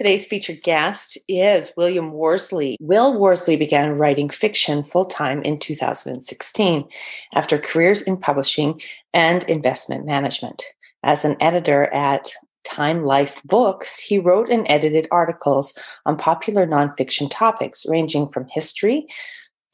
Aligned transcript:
Today's 0.00 0.26
featured 0.26 0.62
guest 0.62 1.18
is 1.28 1.74
William 1.76 2.12
Worsley. 2.12 2.78
Will 2.80 3.20
Worsley 3.20 3.56
began 3.56 3.92
writing 3.92 4.30
fiction 4.30 4.82
full 4.82 5.04
time 5.04 5.42
in 5.42 5.58
2016 5.58 6.88
after 7.34 7.58
careers 7.58 8.00
in 8.00 8.16
publishing 8.16 8.80
and 9.12 9.44
investment 9.44 10.06
management. 10.06 10.64
As 11.02 11.26
an 11.26 11.36
editor 11.38 11.92
at 11.92 12.32
Time 12.64 13.04
Life 13.04 13.42
Books, 13.44 13.98
he 13.98 14.18
wrote 14.18 14.48
and 14.48 14.64
edited 14.70 15.06
articles 15.10 15.78
on 16.06 16.16
popular 16.16 16.66
nonfiction 16.66 17.28
topics 17.30 17.84
ranging 17.86 18.26
from 18.26 18.46
history 18.48 19.06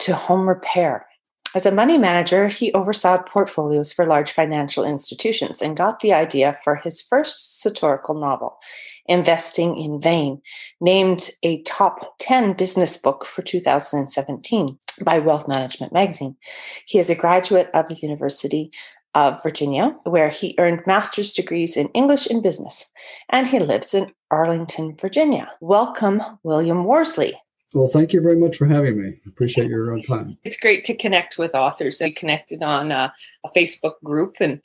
to 0.00 0.12
home 0.12 0.48
repair. 0.48 1.06
As 1.54 1.64
a 1.64 1.70
money 1.70 1.96
manager, 1.96 2.48
he 2.48 2.72
oversaw 2.72 3.22
portfolios 3.22 3.92
for 3.92 4.04
large 4.04 4.32
financial 4.32 4.84
institutions 4.84 5.62
and 5.62 5.76
got 5.76 6.00
the 6.00 6.12
idea 6.12 6.58
for 6.62 6.76
his 6.76 7.00
first 7.00 7.62
satirical 7.62 8.14
novel, 8.14 8.58
Investing 9.06 9.78
in 9.78 10.00
Vain, 10.00 10.42
named 10.80 11.30
a 11.42 11.62
top 11.62 12.18
10 12.18 12.54
business 12.54 12.96
book 12.96 13.24
for 13.24 13.40
2017 13.42 14.78
by 15.02 15.18
Wealth 15.18 15.48
Management 15.48 15.92
magazine. 15.92 16.36
He 16.84 16.98
is 16.98 17.08
a 17.08 17.14
graduate 17.14 17.70
of 17.72 17.88
the 17.88 17.96
University 18.02 18.70
of 19.14 19.42
Virginia, 19.42 19.96
where 20.04 20.28
he 20.28 20.54
earned 20.58 20.86
master's 20.86 21.32
degrees 21.32 21.74
in 21.74 21.88
English 21.94 22.26
and 22.26 22.42
business, 22.42 22.90
and 23.30 23.46
he 23.46 23.58
lives 23.58 23.94
in 23.94 24.12
Arlington, 24.30 24.94
Virginia. 25.00 25.50
Welcome, 25.60 26.20
William 26.42 26.84
Worsley. 26.84 27.40
Well, 27.76 27.88
thank 27.88 28.14
you 28.14 28.22
very 28.22 28.36
much 28.36 28.56
for 28.56 28.64
having 28.64 29.02
me. 29.02 29.20
Appreciate 29.26 29.68
your 29.68 29.94
uh, 29.94 30.00
time. 30.00 30.38
It's 30.44 30.56
great 30.56 30.82
to 30.86 30.96
connect 30.96 31.36
with 31.36 31.54
authors. 31.54 32.00
I 32.00 32.10
connected 32.10 32.62
on 32.62 32.90
a, 32.90 33.12
a 33.44 33.50
Facebook 33.50 34.00
group, 34.02 34.36
and 34.40 34.62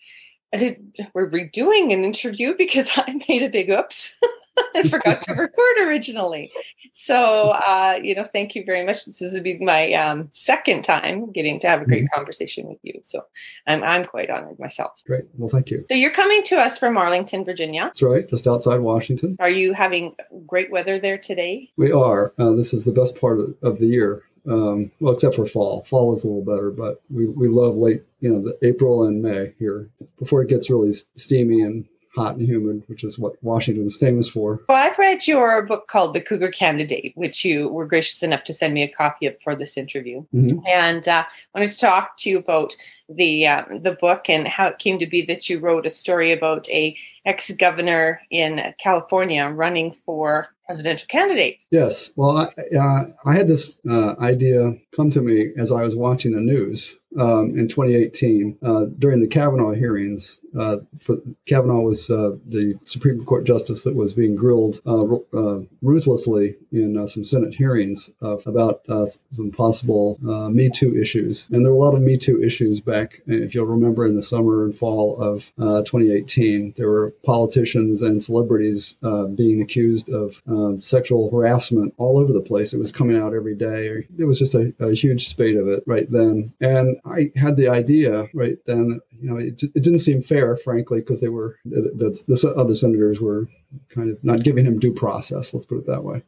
I 0.53 0.57
did. 0.57 0.77
We're 1.13 1.29
redoing 1.29 1.91
an 1.91 2.05
interview 2.05 2.55
because 2.57 2.89
I 2.95 3.19
made 3.27 3.43
a 3.43 3.49
big 3.49 3.69
oops. 3.69 4.17
I 4.75 4.83
forgot 4.83 5.21
to 5.23 5.33
record 5.33 5.87
originally. 5.87 6.51
So, 6.93 7.51
uh, 7.67 7.99
you 8.01 8.15
know, 8.15 8.23
thank 8.23 8.55
you 8.55 8.63
very 8.65 8.85
much. 8.85 9.05
This 9.05 9.21
is 9.21 9.39
be 9.39 9.57
my 9.59 9.93
um, 9.93 10.29
second 10.31 10.83
time 10.83 11.31
getting 11.31 11.59
to 11.61 11.67
have 11.67 11.81
a 11.81 11.85
great 11.85 12.03
mm-hmm. 12.03 12.15
conversation 12.15 12.67
with 12.67 12.79
you. 12.83 12.99
So, 13.03 13.21
I'm 13.67 13.83
I'm 13.83 14.05
quite 14.05 14.29
honored 14.29 14.59
myself. 14.59 15.01
Great. 15.05 15.25
Well, 15.37 15.49
thank 15.49 15.69
you. 15.69 15.85
So, 15.89 15.95
you're 15.95 16.11
coming 16.11 16.43
to 16.43 16.57
us 16.57 16.77
from 16.77 16.97
Arlington, 16.97 17.45
Virginia. 17.45 17.83
That's 17.85 18.01
right, 18.01 18.27
just 18.29 18.47
outside 18.47 18.79
Washington. 18.79 19.35
Are 19.39 19.49
you 19.49 19.73
having 19.73 20.15
great 20.45 20.71
weather 20.71 20.99
there 20.99 21.17
today? 21.17 21.69
We 21.77 21.91
are. 21.91 22.33
Uh, 22.37 22.51
this 22.51 22.73
is 22.73 22.83
the 22.83 22.91
best 22.91 23.19
part 23.19 23.39
of, 23.39 23.55
of 23.61 23.79
the 23.79 23.87
year. 23.87 24.23
Um, 24.49 24.91
well, 24.99 25.13
except 25.13 25.35
for 25.35 25.45
fall. 25.45 25.83
Fall 25.83 26.13
is 26.15 26.23
a 26.23 26.27
little 26.27 26.43
better, 26.43 26.71
but 26.71 27.01
we, 27.09 27.27
we 27.27 27.47
love 27.47 27.75
late, 27.75 28.03
you 28.19 28.31
know, 28.31 28.41
the 28.41 28.57
April 28.67 29.05
and 29.05 29.21
May 29.21 29.53
here 29.59 29.89
before 30.17 30.41
it 30.41 30.49
gets 30.49 30.69
really 30.69 30.93
steamy 30.93 31.61
and 31.61 31.85
hot 32.15 32.35
and 32.35 32.47
humid, 32.47 32.83
which 32.87 33.03
is 33.03 33.17
what 33.17 33.41
Washington's 33.41 33.97
famous 33.97 34.29
for. 34.29 34.61
Well, 34.67 34.77
I've 34.77 34.97
read 34.97 35.27
your 35.27 35.61
book 35.63 35.87
called 35.87 36.13
The 36.13 36.21
Cougar 36.21 36.51
Candidate, 36.51 37.13
which 37.15 37.45
you 37.45 37.69
were 37.69 37.85
gracious 37.85 38.21
enough 38.23 38.43
to 38.45 38.53
send 38.53 38.73
me 38.73 38.83
a 38.83 38.87
copy 38.87 39.27
of 39.27 39.35
for 39.41 39.55
this 39.55 39.77
interview. 39.77 40.25
Mm-hmm. 40.33 40.59
And 40.67 41.07
uh, 41.07 41.23
I 41.27 41.59
wanted 41.59 41.71
to 41.71 41.79
talk 41.79 42.17
to 42.19 42.29
you 42.29 42.39
about 42.39 42.75
the 43.09 43.47
um, 43.47 43.81
the 43.81 43.93
book 43.93 44.29
and 44.29 44.47
how 44.47 44.67
it 44.67 44.79
came 44.79 44.99
to 44.99 45.07
be 45.07 45.21
that 45.23 45.49
you 45.49 45.59
wrote 45.59 45.85
a 45.85 45.89
story 45.89 46.31
about 46.31 46.69
a 46.69 46.95
ex 47.25 47.51
governor 47.51 48.21
in 48.29 48.73
California 48.81 49.47
running 49.47 49.95
for 50.05 50.49
presidential 50.65 51.07
candidate. 51.09 51.57
Yes. 51.69 52.11
Well, 52.15 52.37
I, 52.37 52.77
uh, 52.77 53.03
I 53.25 53.35
had 53.35 53.49
this 53.49 53.77
uh, 53.89 54.15
idea 54.19 54.73
come 54.95 55.09
to 55.09 55.21
me 55.21 55.51
as 55.57 55.71
I 55.71 55.81
was 55.81 55.97
watching 55.97 56.31
the 56.31 56.39
news 56.39 57.00
um, 57.19 57.49
in 57.51 57.67
2018 57.67 58.57
uh, 58.61 58.85
during 58.97 59.19
the 59.19 59.27
Kavanaugh 59.27 59.73
hearings. 59.73 60.39
Uh, 60.57 60.77
for, 60.99 61.17
Kavanaugh 61.45 61.81
was 61.81 62.09
uh, 62.09 62.37
the 62.47 62.77
Supreme 62.83 63.25
Court 63.25 63.45
justice 63.45 63.83
that 63.83 63.95
was 63.95 64.13
being 64.13 64.35
grilled 64.35 64.81
uh, 64.85 65.59
ruthlessly 65.81 66.57
in 66.71 67.07
some 67.07 67.23
Senate 67.23 67.53
hearings 67.53 68.11
about 68.21 68.81
some 68.87 69.51
possible 69.51 70.17
Me 70.51 70.69
Too 70.69 70.99
issues. 70.99 71.49
And 71.51 71.65
there 71.65 71.71
were 71.71 71.77
a 71.77 71.81
lot 71.81 71.95
of 71.95 72.01
Me 72.01 72.17
Too 72.17 72.43
issues 72.43 72.79
back, 72.79 73.21
if 73.27 73.55
you'll 73.55 73.65
remember, 73.65 74.05
in 74.05 74.15
the 74.15 74.23
summer 74.23 74.65
and 74.65 74.77
fall 74.77 75.19
of 75.21 75.51
2018. 75.57 76.73
There 76.75 76.89
were 76.89 77.11
politicians 77.23 78.01
and 78.01 78.21
celebrities 78.21 78.97
being 79.35 79.61
accused 79.61 80.09
of 80.09 80.41
sexual 80.83 81.29
harassment 81.31 81.93
all 81.97 82.19
over 82.19 82.33
the 82.33 82.41
place. 82.41 82.73
It 82.73 82.79
was 82.79 82.91
coming 82.91 83.17
out 83.17 83.33
every 83.33 83.55
day. 83.55 84.05
It 84.17 84.25
was 84.25 84.39
just 84.39 84.55
a, 84.55 84.73
a 84.79 84.93
huge 84.93 85.27
spate 85.27 85.57
of 85.57 85.67
it 85.67 85.83
right 85.87 86.09
then. 86.09 86.53
And 86.59 87.00
I 87.05 87.31
had 87.35 87.57
the 87.57 87.69
idea 87.69 88.27
right 88.33 88.57
then, 88.65 89.01
you 89.19 89.29
know, 89.29 89.37
it, 89.37 89.61
it 89.63 89.83
didn't 89.83 89.99
seem 89.99 90.21
fair, 90.21 90.55
frankly, 90.55 90.99
because 90.99 91.21
they 91.21 91.29
were, 91.29 91.57
the, 91.65 92.23
the, 92.27 92.53
other 92.55 92.75
senators 92.75 93.19
were 93.19 93.47
kind 93.89 94.09
of 94.09 94.23
not 94.23 94.43
giving 94.43 94.65
him 94.65 94.79
due 94.79 94.93
process, 94.93 95.53
let's 95.53 95.65
put 95.65 95.79
it 95.79 95.87
that 95.87 96.03
way. 96.03 96.23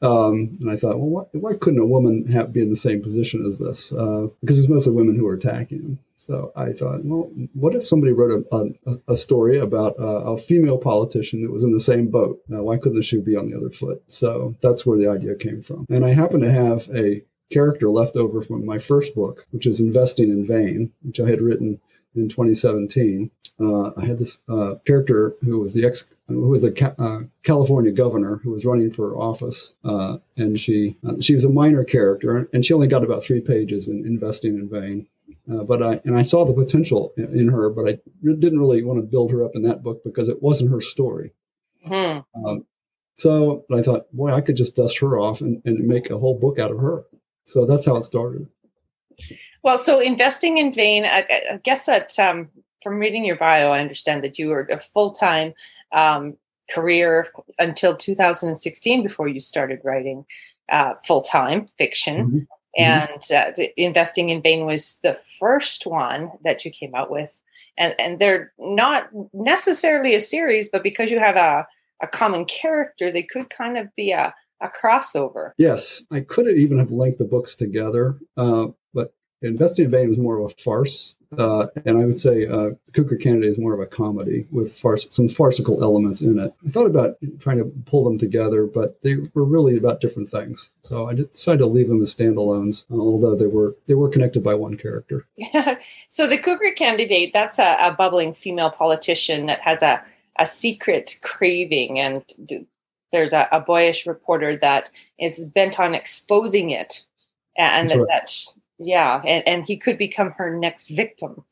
Um, 0.00 0.56
and 0.60 0.70
I 0.70 0.76
thought, 0.76 0.98
well, 0.98 1.08
why, 1.08 1.22
why 1.32 1.54
couldn't 1.54 1.80
a 1.80 1.86
woman 1.86 2.26
have, 2.32 2.52
be 2.52 2.62
in 2.62 2.70
the 2.70 2.76
same 2.76 3.02
position 3.02 3.46
as 3.46 3.58
this? 3.58 3.92
Uh, 3.92 4.28
because 4.40 4.58
it's 4.58 4.68
mostly 4.68 4.92
women 4.92 5.16
who 5.16 5.26
are 5.26 5.34
attacking 5.34 5.82
him. 5.82 5.98
So 6.22 6.52
I 6.54 6.72
thought, 6.72 7.04
well, 7.04 7.32
what 7.52 7.74
if 7.74 7.84
somebody 7.84 8.12
wrote 8.12 8.46
a, 8.52 8.66
a, 8.86 8.96
a 9.08 9.16
story 9.16 9.58
about 9.58 9.96
a 9.98 10.38
female 10.38 10.78
politician 10.78 11.42
that 11.42 11.50
was 11.50 11.64
in 11.64 11.72
the 11.72 11.80
same 11.80 12.12
boat? 12.12 12.40
Uh, 12.48 12.62
why 12.62 12.76
couldn't 12.76 12.96
the 12.96 13.02
shoe 13.02 13.22
be 13.22 13.34
on 13.34 13.50
the 13.50 13.56
other 13.56 13.70
foot? 13.70 14.04
So 14.06 14.54
that's 14.62 14.86
where 14.86 14.98
the 14.98 15.08
idea 15.08 15.34
came 15.34 15.62
from. 15.62 15.84
And 15.90 16.04
I 16.04 16.12
happen 16.12 16.42
to 16.42 16.52
have 16.52 16.88
a 16.94 17.24
character 17.52 17.90
left 17.90 18.16
over 18.16 18.42
from 18.42 18.64
my 18.64 18.78
first 18.78 19.14
book, 19.14 19.46
which 19.50 19.66
is 19.66 19.80
Investing 19.80 20.30
in 20.30 20.46
Vain, 20.46 20.92
which 21.02 21.20
I 21.20 21.28
had 21.28 21.40
written 21.40 21.80
in 22.14 22.28
2017. 22.28 23.30
Uh, 23.60 23.92
I 23.96 24.06
had 24.06 24.18
this 24.18 24.40
uh, 24.48 24.76
character 24.84 25.36
who 25.42 25.60
was 25.60 25.74
the 25.74 25.84
ex, 25.84 26.12
who 26.26 26.48
was 26.48 26.64
a 26.64 26.72
ca- 26.72 26.94
uh, 26.98 27.20
California 27.42 27.92
governor 27.92 28.36
who 28.36 28.50
was 28.50 28.64
running 28.64 28.90
for 28.90 29.16
office, 29.16 29.74
uh, 29.84 30.18
and 30.36 30.58
she 30.58 30.96
uh, 31.06 31.20
she 31.20 31.34
was 31.34 31.44
a 31.44 31.50
minor 31.50 31.84
character, 31.84 32.48
and 32.52 32.64
she 32.64 32.74
only 32.74 32.88
got 32.88 33.04
about 33.04 33.24
three 33.24 33.40
pages 33.40 33.88
in 33.88 34.06
Investing 34.06 34.56
in 34.56 34.68
Vain. 34.68 35.06
Uh, 35.50 35.64
but 35.64 35.82
I 35.82 36.00
and 36.04 36.16
I 36.16 36.22
saw 36.22 36.44
the 36.44 36.54
potential 36.54 37.12
in, 37.16 37.38
in, 37.38 37.48
her, 37.48 37.68
but 37.70 37.88
I 37.88 37.98
didn't 38.22 38.58
really 38.58 38.82
want 38.82 38.98
to 38.98 39.06
build 39.06 39.30
her 39.32 39.44
up 39.44 39.52
in 39.54 39.62
that 39.64 39.82
book 39.82 40.02
because 40.04 40.28
it 40.28 40.42
wasn't 40.42 40.70
her 40.70 40.80
story. 40.80 41.32
Hmm. 41.86 42.18
Um, 42.34 42.66
so 43.16 43.64
I 43.72 43.82
thought, 43.82 44.12
boy, 44.12 44.32
I 44.32 44.40
could 44.40 44.56
just 44.56 44.76
dust 44.76 44.98
her 44.98 45.18
off 45.18 45.40
and, 45.40 45.62
and 45.64 45.86
make 45.86 46.10
a 46.10 46.18
whole 46.18 46.38
book 46.38 46.58
out 46.58 46.70
of 46.70 46.78
her. 46.78 47.04
So 47.52 47.66
that's 47.66 47.84
how 47.84 47.96
it 47.96 48.04
started. 48.04 48.46
Well, 49.62 49.78
so 49.78 50.00
investing 50.00 50.58
in 50.58 50.72
vain, 50.72 51.04
I, 51.04 51.26
I 51.52 51.60
guess 51.62 51.86
that 51.86 52.18
um, 52.18 52.48
from 52.82 52.98
reading 52.98 53.24
your 53.24 53.36
bio, 53.36 53.70
I 53.70 53.80
understand 53.80 54.24
that 54.24 54.38
you 54.38 54.48
were 54.48 54.66
a 54.70 54.80
full 54.80 55.12
time 55.12 55.52
um, 55.92 56.36
career 56.70 57.28
until 57.58 57.94
2016 57.94 59.02
before 59.02 59.28
you 59.28 59.38
started 59.38 59.80
writing 59.84 60.24
uh, 60.70 60.94
full 61.06 61.22
time 61.22 61.66
fiction. 61.78 62.26
Mm-hmm. 62.26 62.82
Mm-hmm. 62.82 63.12
And 63.30 63.58
uh, 63.58 63.64
investing 63.76 64.30
in 64.30 64.40
vain 64.40 64.64
was 64.64 64.98
the 65.02 65.18
first 65.38 65.86
one 65.86 66.32
that 66.44 66.64
you 66.64 66.70
came 66.70 66.94
out 66.94 67.10
with. 67.10 67.38
And, 67.76 67.94
and 67.98 68.18
they're 68.18 68.52
not 68.58 69.10
necessarily 69.34 70.14
a 70.14 70.20
series, 70.20 70.70
but 70.70 70.82
because 70.82 71.10
you 71.10 71.18
have 71.18 71.36
a, 71.36 71.66
a 72.02 72.06
common 72.06 72.46
character, 72.46 73.12
they 73.12 73.22
could 73.22 73.50
kind 73.50 73.76
of 73.76 73.94
be 73.94 74.12
a, 74.12 74.34
a 74.62 74.68
crossover. 74.68 75.52
Yes, 75.58 76.02
I 76.10 76.20
could 76.20 76.46
have 76.46 76.56
even 76.56 76.78
have 76.78 76.90
linked 76.90 77.18
the 77.18 77.24
books 77.24 77.56
together, 77.56 78.18
uh, 78.36 78.68
but 78.94 79.12
Investing 79.42 79.86
in 79.86 79.90
Vain 79.90 80.10
is 80.10 80.18
more 80.18 80.38
of 80.38 80.52
a 80.52 80.54
farce, 80.54 81.16
uh, 81.36 81.66
and 81.84 81.98
I 81.98 82.04
would 82.04 82.20
say 82.20 82.46
uh, 82.46 82.70
Cougar 82.92 83.16
Candidate 83.16 83.50
is 83.50 83.58
more 83.58 83.74
of 83.74 83.80
a 83.80 83.86
comedy 83.86 84.46
with 84.52 84.72
farce, 84.72 85.08
some 85.10 85.28
farcical 85.28 85.82
elements 85.82 86.20
in 86.20 86.38
it. 86.38 86.54
I 86.64 86.68
thought 86.68 86.86
about 86.86 87.16
trying 87.40 87.58
to 87.58 87.64
pull 87.84 88.04
them 88.04 88.18
together, 88.18 88.66
but 88.66 89.02
they 89.02 89.16
were 89.34 89.44
really 89.44 89.76
about 89.76 90.00
different 90.00 90.30
things. 90.30 90.70
So 90.82 91.08
I 91.08 91.14
decided 91.14 91.58
to 91.58 91.66
leave 91.66 91.88
them 91.88 92.02
as 92.02 92.14
standalones, 92.14 92.84
although 92.90 93.34
they 93.34 93.48
were 93.48 93.76
they 93.86 93.94
were 93.94 94.08
connected 94.08 94.44
by 94.44 94.54
one 94.54 94.76
character. 94.76 95.26
so 96.08 96.28
the 96.28 96.38
Cougar 96.38 96.72
Candidate, 96.76 97.32
that's 97.32 97.58
a, 97.58 97.76
a 97.80 97.92
bubbling 97.92 98.34
female 98.34 98.70
politician 98.70 99.46
that 99.46 99.60
has 99.62 99.82
a 99.82 100.04
a 100.38 100.46
secret 100.46 101.18
craving 101.22 101.98
and 101.98 102.24
there's 103.12 103.32
a, 103.32 103.48
a, 103.52 103.60
boyish 103.60 104.06
reporter 104.06 104.56
that 104.56 104.90
is 105.18 105.44
bent 105.44 105.78
on 105.78 105.94
exposing 105.94 106.70
it. 106.70 107.04
And 107.56 107.88
that, 107.88 107.98
right. 107.98 108.06
that, 108.08 108.32
yeah 108.78 109.20
and, 109.24 109.46
and 109.46 109.66
he 109.66 109.76
could 109.76 109.98
become 109.98 110.32
her 110.32 110.56
next 110.56 110.88
victim. 110.88 111.44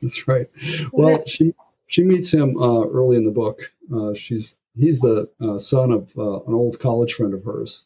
That's 0.00 0.26
right. 0.26 0.48
Well 0.92 1.24
she 1.26 1.54
she 1.86 2.04
meets 2.04 2.32
him 2.32 2.56
uh, 2.56 2.84
early 2.86 3.16
in 3.16 3.24
the 3.24 3.30
book. 3.30 3.72
Uh, 3.94 4.14
she's 4.14 4.56
he's 4.74 5.00
the 5.00 5.28
uh, 5.40 5.58
son 5.58 5.92
of 5.92 6.12
uh, 6.16 6.42
an 6.44 6.54
old 6.54 6.78
college 6.78 7.14
friend 7.14 7.34
of 7.34 7.44
hers. 7.44 7.84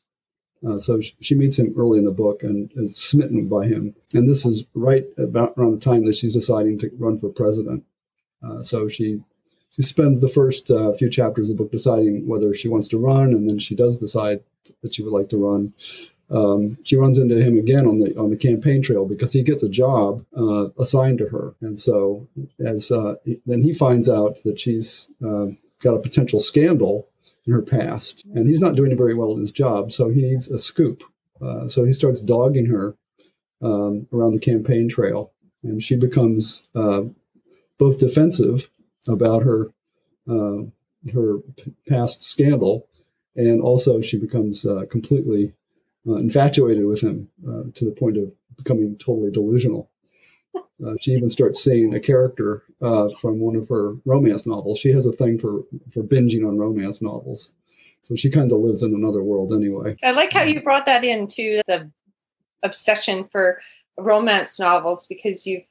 Uh, 0.66 0.78
so 0.78 1.00
she, 1.00 1.14
she 1.20 1.34
meets 1.34 1.58
him 1.58 1.74
early 1.76 1.98
in 1.98 2.04
the 2.04 2.10
book 2.10 2.42
and 2.42 2.72
is 2.76 2.96
smitten 2.96 3.48
by 3.48 3.66
him. 3.66 3.94
And 4.14 4.28
this 4.28 4.46
is 4.46 4.64
right 4.74 5.04
about 5.18 5.54
around 5.56 5.72
the 5.72 5.84
time 5.84 6.04
that 6.06 6.14
she's 6.14 6.34
deciding 6.34 6.78
to 6.78 6.90
run 6.98 7.18
for 7.18 7.28
president. 7.28 7.84
Uh, 8.42 8.62
so 8.62 8.88
she 8.88 9.20
she 9.76 9.82
spends 9.82 10.20
the 10.20 10.28
first 10.28 10.70
uh, 10.70 10.92
few 10.94 11.10
chapters 11.10 11.50
of 11.50 11.56
the 11.56 11.62
book 11.62 11.70
deciding 11.70 12.26
whether 12.26 12.54
she 12.54 12.68
wants 12.68 12.88
to 12.88 12.98
run, 12.98 13.34
and 13.34 13.48
then 13.48 13.58
she 13.58 13.74
does 13.74 13.98
decide 13.98 14.42
that 14.82 14.94
she 14.94 15.02
would 15.02 15.12
like 15.12 15.28
to 15.30 15.36
run. 15.36 15.74
Um, 16.30 16.78
she 16.82 16.96
runs 16.96 17.18
into 17.18 17.40
him 17.40 17.58
again 17.58 17.86
on 17.86 17.98
the 17.98 18.16
on 18.16 18.30
the 18.30 18.36
campaign 18.36 18.82
trail 18.82 19.06
because 19.06 19.32
he 19.32 19.42
gets 19.42 19.62
a 19.62 19.68
job 19.68 20.24
uh, 20.36 20.68
assigned 20.78 21.18
to 21.18 21.28
her, 21.28 21.54
and 21.60 21.78
so 21.78 22.26
as 22.58 22.90
uh, 22.90 23.16
then 23.44 23.62
he 23.62 23.74
finds 23.74 24.08
out 24.08 24.42
that 24.44 24.58
she's 24.58 25.10
uh, 25.24 25.46
got 25.80 25.94
a 25.94 26.00
potential 26.00 26.40
scandal 26.40 27.08
in 27.46 27.52
her 27.52 27.62
past, 27.62 28.24
and 28.34 28.48
he's 28.48 28.62
not 28.62 28.74
doing 28.76 28.96
very 28.96 29.14
well 29.14 29.32
in 29.32 29.40
his 29.40 29.52
job, 29.52 29.92
so 29.92 30.08
he 30.08 30.22
needs 30.22 30.50
a 30.50 30.58
scoop. 30.58 31.04
Uh, 31.40 31.68
so 31.68 31.84
he 31.84 31.92
starts 31.92 32.20
dogging 32.20 32.66
her 32.66 32.96
um, 33.60 34.08
around 34.12 34.32
the 34.32 34.40
campaign 34.40 34.88
trail, 34.88 35.32
and 35.62 35.82
she 35.82 35.96
becomes 35.96 36.66
uh, 36.74 37.02
both 37.78 37.98
defensive 37.98 38.68
about 39.08 39.42
her 39.42 39.70
uh, 40.28 40.62
her 41.12 41.38
past 41.88 42.22
scandal, 42.22 42.88
and 43.36 43.60
also 43.60 44.00
she 44.00 44.18
becomes 44.18 44.66
uh, 44.66 44.84
completely 44.90 45.52
uh, 46.06 46.14
infatuated 46.14 46.84
with 46.84 47.00
him 47.00 47.28
uh, 47.46 47.62
to 47.74 47.84
the 47.84 47.92
point 47.92 48.16
of 48.16 48.32
becoming 48.56 48.96
totally 48.96 49.30
delusional. 49.30 49.90
Uh, 50.54 50.94
she 51.00 51.12
even 51.12 51.30
starts 51.30 51.62
seeing 51.62 51.94
a 51.94 52.00
character 52.00 52.62
from 53.20 53.38
one 53.38 53.56
of 53.56 53.68
her 53.68 53.94
romance 54.04 54.46
novels. 54.46 54.78
She 54.78 54.92
has 54.92 55.06
a 55.06 55.12
thing 55.12 55.38
for 55.38 55.62
for 55.92 56.02
binging 56.02 56.46
on 56.46 56.58
romance 56.58 57.00
novels, 57.00 57.52
so 58.02 58.14
she 58.14 58.30
kind 58.30 58.50
of 58.52 58.58
lives 58.58 58.82
in 58.82 58.94
another 58.94 59.22
world 59.22 59.52
anyway. 59.52 59.96
I 60.02 60.10
like 60.10 60.32
how 60.32 60.42
you 60.42 60.60
brought 60.60 60.86
that 60.86 61.04
into 61.04 61.60
the 61.66 61.90
obsession 62.62 63.28
for 63.30 63.60
romance 63.96 64.58
novels 64.58 65.06
because 65.06 65.46
you've 65.46 65.66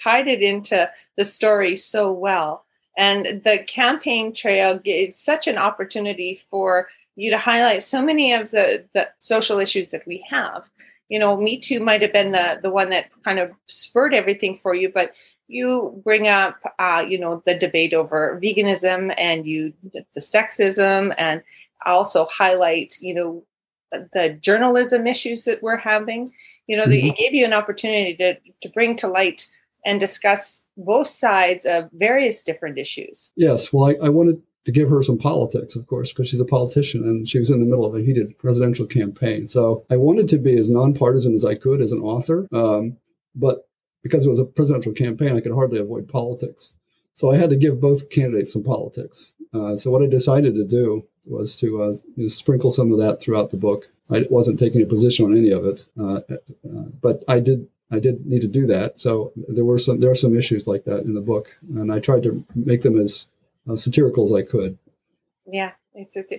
tied 0.00 0.28
it 0.28 0.42
into 0.42 0.90
the 1.16 1.24
story 1.24 1.76
so 1.76 2.12
well. 2.12 2.64
And 2.96 3.42
the 3.44 3.64
campaign 3.66 4.34
trail 4.34 4.80
is 4.84 5.18
such 5.18 5.46
an 5.46 5.58
opportunity 5.58 6.42
for 6.50 6.88
you 7.16 7.30
to 7.30 7.38
highlight 7.38 7.82
so 7.82 8.02
many 8.02 8.32
of 8.32 8.50
the, 8.50 8.84
the 8.94 9.08
social 9.20 9.58
issues 9.58 9.90
that 9.90 10.06
we 10.06 10.24
have 10.30 10.68
you 11.12 11.18
know, 11.18 11.36
Me 11.36 11.58
Too 11.58 11.78
might 11.78 12.00
have 12.00 12.14
been 12.14 12.32
the 12.32 12.58
the 12.62 12.70
one 12.70 12.88
that 12.88 13.10
kind 13.22 13.38
of 13.38 13.50
spurred 13.68 14.14
everything 14.14 14.56
for 14.56 14.74
you, 14.74 14.88
but 14.88 15.12
you 15.46 16.00
bring 16.02 16.26
up, 16.26 16.56
uh, 16.78 17.04
you 17.06 17.18
know, 17.18 17.42
the 17.44 17.54
debate 17.54 17.92
over 17.92 18.40
veganism 18.42 19.14
and 19.18 19.46
you 19.46 19.74
the 19.92 20.20
sexism, 20.20 21.14
and 21.18 21.42
also 21.84 22.24
highlight, 22.24 22.94
you 23.02 23.12
know, 23.12 23.44
the 24.14 24.38
journalism 24.40 25.06
issues 25.06 25.44
that 25.44 25.62
we're 25.62 25.76
having. 25.76 26.30
You 26.66 26.78
know, 26.78 26.84
mm-hmm. 26.84 26.92
that 26.92 27.04
it 27.08 27.16
gave 27.18 27.34
you 27.34 27.44
an 27.44 27.52
opportunity 27.52 28.14
to 28.14 28.36
to 28.62 28.68
bring 28.70 28.96
to 28.96 29.06
light 29.06 29.48
and 29.84 29.98
discuss 29.98 30.64
both 30.76 31.08
sides 31.08 31.64
of 31.64 31.88
various 31.92 32.42
different 32.42 32.78
issues. 32.78 33.30
Yes, 33.36 33.72
well, 33.72 33.86
I, 33.86 34.06
I 34.06 34.08
wanted 34.08 34.42
to 34.64 34.72
give 34.72 34.88
her 34.88 35.02
some 35.02 35.18
politics, 35.18 35.74
of 35.74 35.86
course, 35.86 36.12
because 36.12 36.28
she's 36.28 36.40
a 36.40 36.44
politician 36.44 37.02
and 37.02 37.28
she 37.28 37.38
was 37.38 37.50
in 37.50 37.60
the 37.60 37.66
middle 37.66 37.84
of 37.84 37.94
a 37.94 38.00
heated 38.00 38.38
presidential 38.38 38.86
campaign. 38.86 39.48
So 39.48 39.84
I 39.90 39.96
wanted 39.96 40.28
to 40.28 40.38
be 40.38 40.56
as 40.56 40.70
nonpartisan 40.70 41.34
as 41.34 41.44
I 41.44 41.56
could 41.56 41.80
as 41.80 41.92
an 41.92 42.00
author, 42.00 42.46
um, 42.52 42.96
but 43.34 43.68
because 44.02 44.24
it 44.24 44.30
was 44.30 44.38
a 44.38 44.44
presidential 44.44 44.92
campaign, 44.92 45.36
I 45.36 45.40
could 45.40 45.52
hardly 45.52 45.78
avoid 45.78 46.08
politics. 46.08 46.74
So 47.14 47.30
I 47.30 47.36
had 47.36 47.50
to 47.50 47.56
give 47.56 47.80
both 47.80 48.10
candidates 48.10 48.52
some 48.52 48.62
politics. 48.62 49.32
Uh, 49.52 49.76
so 49.76 49.90
what 49.90 50.02
I 50.02 50.06
decided 50.06 50.54
to 50.54 50.64
do 50.64 51.06
was 51.24 51.56
to 51.56 51.82
uh, 51.82 51.90
you 52.16 52.24
know, 52.24 52.28
sprinkle 52.28 52.70
some 52.70 52.92
of 52.92 52.98
that 52.98 53.20
throughout 53.20 53.50
the 53.50 53.56
book. 53.56 53.88
I 54.10 54.26
wasn't 54.30 54.58
taking 54.58 54.82
a 54.82 54.86
position 54.86 55.26
on 55.26 55.36
any 55.36 55.50
of 55.50 55.64
it, 55.64 55.86
uh, 55.98 56.20
uh 56.30 56.88
but 57.00 57.22
I 57.28 57.40
did 57.40 57.68
I 57.92 57.98
did 57.98 58.26
need 58.26 58.40
to 58.40 58.48
do 58.48 58.66
that. 58.68 58.98
So 58.98 59.32
there 59.36 59.64
were 59.64 59.78
some 59.78 60.00
there 60.00 60.10
are 60.10 60.16
some 60.16 60.36
issues 60.36 60.66
like 60.66 60.84
that 60.84 61.04
in 61.04 61.14
the 61.14 61.20
book, 61.20 61.56
and 61.74 61.92
I 61.92 62.00
tried 62.00 62.22
to 62.24 62.44
make 62.54 62.82
them 62.82 62.98
as 62.98 63.28
uh, 63.68 63.76
satirical 63.76 64.24
as 64.24 64.32
I 64.32 64.42
could. 64.42 64.78
Yeah, 65.46 65.72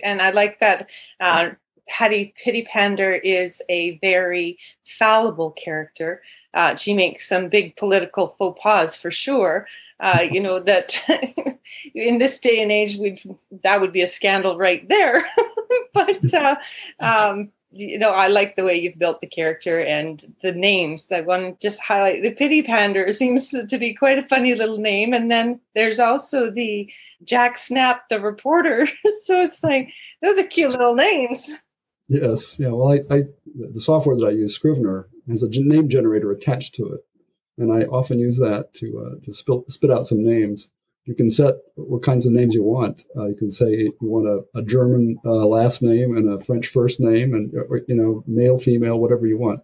and 0.02 0.20
I 0.20 0.30
like 0.30 0.58
that. 0.58 0.88
Uh, 1.20 1.50
Patty 1.88 2.34
Pander 2.70 3.12
is 3.12 3.62
a 3.68 3.98
very 3.98 4.58
fallible 4.98 5.52
character. 5.52 6.22
Uh, 6.54 6.74
she 6.74 6.94
makes 6.94 7.28
some 7.28 7.48
big 7.48 7.76
political 7.76 8.34
faux 8.38 8.60
pas 8.60 8.96
for 8.96 9.10
sure. 9.10 9.66
Uh, 10.00 10.20
you 10.28 10.40
know 10.40 10.58
that 10.58 10.98
in 11.94 12.18
this 12.18 12.40
day 12.40 12.62
and 12.62 12.72
age, 12.72 12.96
we 12.96 13.22
that 13.62 13.80
would 13.80 13.92
be 13.92 14.02
a 14.02 14.06
scandal 14.08 14.58
right 14.58 14.88
there. 14.88 15.24
but 15.94 16.34
uh, 16.34 16.56
um, 16.98 17.50
you 17.74 17.98
know, 17.98 18.10
I 18.10 18.28
like 18.28 18.56
the 18.56 18.64
way 18.64 18.74
you've 18.74 18.98
built 18.98 19.20
the 19.20 19.26
character 19.26 19.80
and 19.80 20.20
the 20.42 20.52
names. 20.52 21.10
I 21.10 21.20
want 21.20 21.60
to 21.60 21.66
just 21.66 21.80
highlight 21.80 22.22
the 22.22 22.32
Patty 22.32 22.62
Pander 22.62 23.12
seems 23.12 23.50
to 23.50 23.78
be 23.78 23.94
quite 23.94 24.18
a 24.18 24.28
funny 24.28 24.54
little 24.54 24.78
name. 24.78 25.12
And 25.12 25.30
then 25.30 25.60
there's 25.74 25.98
also 25.98 26.50
the 26.50 26.90
Jack 27.24 27.58
Snap, 27.58 28.08
the 28.08 28.20
reporter. 28.20 28.86
so 29.24 29.40
it's 29.40 29.62
like, 29.62 29.88
those 30.22 30.38
are 30.38 30.46
cute 30.46 30.78
little 30.78 30.94
names. 30.94 31.50
Yes. 32.08 32.58
Yeah. 32.58 32.68
Well, 32.68 32.92
I, 32.92 33.14
I 33.14 33.22
the 33.72 33.80
software 33.80 34.16
that 34.16 34.26
I 34.26 34.30
use, 34.30 34.54
Scrivener, 34.54 35.08
has 35.28 35.42
a 35.42 35.48
name 35.48 35.88
generator 35.88 36.30
attached 36.30 36.74
to 36.76 36.92
it. 36.92 37.00
And 37.56 37.72
I 37.72 37.86
often 37.86 38.18
use 38.18 38.38
that 38.38 38.74
to, 38.74 39.06
uh, 39.06 39.24
to 39.24 39.32
spit, 39.32 39.70
spit 39.70 39.90
out 39.90 40.06
some 40.06 40.24
names 40.24 40.70
you 41.04 41.14
can 41.14 41.28
set 41.28 41.54
what 41.74 42.02
kinds 42.02 42.26
of 42.26 42.32
names 42.32 42.54
you 42.54 42.62
want. 42.62 43.04
Uh, 43.16 43.26
you 43.26 43.34
can 43.34 43.50
say 43.50 43.70
you 43.72 43.96
want 44.00 44.26
a, 44.26 44.58
a 44.58 44.62
German 44.62 45.18
uh, 45.24 45.46
last 45.46 45.82
name 45.82 46.16
and 46.16 46.28
a 46.28 46.44
French 46.44 46.68
first 46.68 47.00
name, 47.00 47.34
and 47.34 47.54
or, 47.54 47.82
you 47.86 47.94
know 47.94 48.24
male, 48.26 48.58
female, 48.58 48.98
whatever 48.98 49.26
you 49.26 49.38
want, 49.38 49.60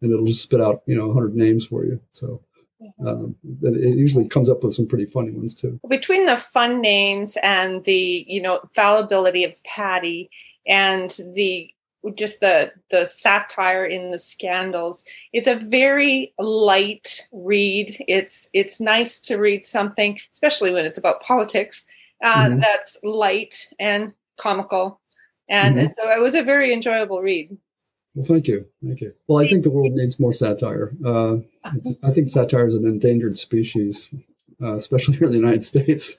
and 0.00 0.12
it'll 0.12 0.26
just 0.26 0.42
spit 0.42 0.60
out 0.60 0.82
you 0.86 0.96
know 0.96 1.06
100 1.06 1.34
names 1.34 1.66
for 1.66 1.84
you. 1.84 2.00
So 2.10 2.42
mm-hmm. 2.82 3.06
um, 3.06 3.36
it 3.62 3.96
usually 3.96 4.28
comes 4.28 4.50
up 4.50 4.64
with 4.64 4.74
some 4.74 4.88
pretty 4.88 5.06
funny 5.06 5.30
ones 5.30 5.54
too. 5.54 5.78
Between 5.88 6.26
the 6.26 6.36
fun 6.36 6.80
names 6.80 7.38
and 7.42 7.84
the 7.84 8.24
you 8.26 8.42
know 8.42 8.60
fallibility 8.74 9.44
of 9.44 9.54
Patty 9.64 10.30
and 10.66 11.10
the 11.34 11.72
just 12.14 12.40
the 12.40 12.72
the 12.90 13.06
satire 13.06 13.84
in 13.84 14.10
the 14.10 14.18
scandals. 14.18 15.04
It's 15.32 15.48
a 15.48 15.56
very 15.56 16.34
light 16.38 17.22
read. 17.32 18.04
It's 18.08 18.48
it's 18.52 18.80
nice 18.80 19.18
to 19.20 19.36
read 19.36 19.64
something 19.64 20.18
especially 20.32 20.72
when 20.72 20.84
it's 20.84 20.98
about 20.98 21.22
politics 21.22 21.84
uh, 22.22 22.46
mm-hmm. 22.46 22.60
that's 22.60 22.98
light 23.02 23.68
and 23.78 24.12
comical. 24.40 25.00
And, 25.48 25.76
mm-hmm. 25.76 25.92
so 25.96 26.10
it 26.10 26.20
was 26.20 26.34
a 26.34 26.42
very 26.42 26.72
enjoyable 26.72 27.20
read. 27.20 27.56
Well 28.14 28.24
thank 28.24 28.46
you. 28.46 28.66
Thank 28.84 29.00
you. 29.00 29.14
Well 29.26 29.38
i 29.38 29.46
think 29.46 29.62
the 29.62 29.70
world 29.70 29.92
needs 29.92 30.20
more 30.20 30.32
satire. 30.32 30.92
Uh, 31.04 31.36
i 32.02 32.10
think 32.12 32.32
satire 32.32 32.66
is 32.66 32.74
an 32.74 32.86
endangered 32.86 33.36
species 33.36 34.10
uh, 34.62 34.76
especially 34.76 35.16
here 35.16 35.26
in 35.26 35.32
the 35.32 35.38
united 35.38 35.62
states 35.62 36.18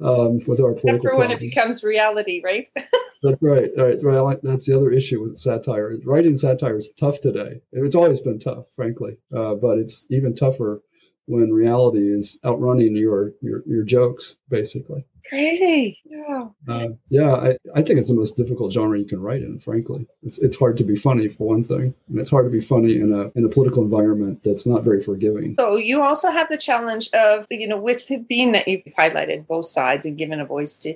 um, 0.00 0.40
with 0.46 0.60
our 0.60 0.74
political 0.74 0.94
Except 0.96 1.02
for 1.02 1.18
when 1.18 1.30
it 1.30 1.40
becomes 1.40 1.82
reality 1.82 2.40
right 2.44 2.68
That's 3.22 3.42
right. 3.42 3.70
All 3.76 3.84
right. 3.84 4.02
Right. 4.02 4.38
That's 4.42 4.66
the 4.66 4.76
other 4.76 4.90
issue 4.90 5.22
with 5.22 5.38
satire. 5.38 5.98
Writing 6.04 6.36
satire 6.36 6.76
is 6.76 6.90
tough 6.98 7.20
today. 7.20 7.60
It's 7.72 7.94
always 7.94 8.20
been 8.20 8.38
tough, 8.38 8.66
frankly, 8.74 9.18
uh, 9.34 9.56
but 9.56 9.78
it's 9.78 10.06
even 10.10 10.34
tougher 10.34 10.82
when 11.26 11.52
reality 11.52 12.12
is 12.12 12.38
outrunning 12.44 12.96
your 12.96 13.32
your, 13.42 13.62
your 13.66 13.84
jokes, 13.84 14.36
basically. 14.48 15.04
Crazy. 15.28 15.98
Yeah. 16.04 16.48
Uh, 16.68 16.88
yeah. 17.08 17.34
I, 17.34 17.58
I 17.74 17.82
think 17.82 17.98
it's 17.98 18.08
the 18.08 18.14
most 18.14 18.36
difficult 18.36 18.72
genre 18.72 18.98
you 18.98 19.04
can 19.04 19.20
write 19.20 19.42
in. 19.42 19.58
Frankly, 19.60 20.06
it's 20.22 20.38
it's 20.38 20.58
hard 20.58 20.76
to 20.78 20.84
be 20.84 20.96
funny 20.96 21.28
for 21.28 21.48
one 21.48 21.62
thing, 21.62 21.94
and 22.08 22.18
it's 22.18 22.30
hard 22.30 22.46
to 22.46 22.50
be 22.50 22.60
funny 22.60 22.96
in 22.96 23.12
a 23.12 23.30
in 23.36 23.44
a 23.44 23.48
political 23.48 23.82
environment 23.82 24.42
that's 24.42 24.66
not 24.66 24.84
very 24.84 25.02
forgiving. 25.02 25.54
So 25.58 25.76
you 25.76 26.02
also 26.02 26.30
have 26.30 26.48
the 26.48 26.58
challenge 26.58 27.08
of 27.12 27.46
you 27.50 27.68
know 27.68 27.78
with 27.78 28.10
being 28.28 28.52
that 28.52 28.68
you've 28.68 28.82
highlighted 28.98 29.46
both 29.46 29.68
sides 29.68 30.06
and 30.06 30.18
given 30.18 30.40
a 30.40 30.46
voice 30.46 30.76
to 30.78 30.94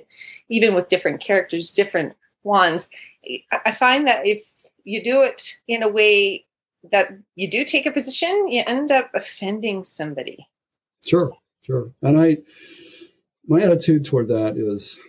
even 0.49 0.73
with 0.73 0.89
different 0.89 1.21
characters, 1.21 1.71
different 1.71 2.13
ones. 2.43 2.89
I 3.65 3.71
find 3.71 4.07
that 4.07 4.25
if 4.25 4.45
you 4.83 5.03
do 5.03 5.23
it 5.23 5.55
in 5.67 5.83
a 5.83 5.87
way 5.87 6.43
that 6.91 7.09
you 7.35 7.49
do 7.49 7.65
take 7.65 7.85
a 7.85 7.91
position, 7.91 8.47
you 8.49 8.63
end 8.65 8.91
up 8.91 9.09
offending 9.13 9.83
somebody. 9.83 10.47
Sure, 11.05 11.35
sure. 11.61 11.91
And 12.01 12.19
I, 12.19 12.37
my 13.47 13.61
attitude 13.61 14.05
toward 14.05 14.29
that 14.29 14.57
is, 14.57 14.99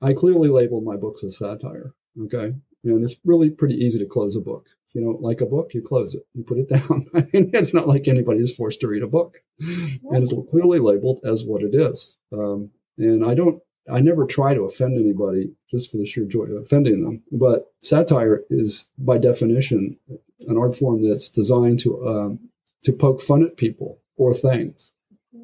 I 0.00 0.14
clearly 0.14 0.48
label 0.48 0.80
my 0.80 0.96
books 0.96 1.24
as 1.24 1.38
satire. 1.38 1.94
Okay, 2.24 2.52
and 2.84 3.04
it's 3.04 3.16
really 3.24 3.50
pretty 3.50 3.76
easy 3.76 3.98
to 4.00 4.06
close 4.06 4.36
a 4.36 4.40
book. 4.40 4.66
If 4.88 4.96
you 4.96 5.02
don't 5.02 5.22
like 5.22 5.40
a 5.40 5.46
book, 5.46 5.72
you 5.72 5.82
close 5.82 6.14
it, 6.14 6.26
you 6.34 6.44
put 6.44 6.58
it 6.58 6.68
down. 6.68 7.06
I 7.14 7.20
mean, 7.32 7.50
it's 7.54 7.74
not 7.74 7.88
like 7.88 8.08
anybody 8.08 8.40
is 8.40 8.54
forced 8.54 8.80
to 8.80 8.88
read 8.88 9.02
a 9.02 9.08
book, 9.08 9.42
and 9.60 10.22
it's 10.22 10.34
clearly 10.50 10.78
labeled 10.78 11.20
as 11.24 11.44
what 11.44 11.62
it 11.62 11.74
is. 11.74 12.18
Um, 12.32 12.70
and 12.98 13.24
I 13.24 13.34
don't 13.34 13.62
I 13.90 14.00
never 14.00 14.26
try 14.26 14.54
to 14.54 14.62
offend 14.62 14.98
anybody 14.98 15.54
just 15.70 15.90
for 15.90 15.96
the 15.96 16.06
sheer 16.06 16.24
joy 16.24 16.44
of 16.44 16.62
offending 16.62 17.02
them. 17.02 17.22
But 17.32 17.72
satire 17.82 18.44
is, 18.48 18.86
by 18.96 19.18
definition, 19.18 19.98
an 20.46 20.56
art 20.56 20.76
form 20.76 21.02
that's 21.02 21.30
designed 21.30 21.80
to 21.80 22.08
um, 22.08 22.50
to 22.84 22.92
poke 22.92 23.22
fun 23.22 23.42
at 23.44 23.56
people 23.56 24.00
or 24.16 24.34
things. 24.34 24.92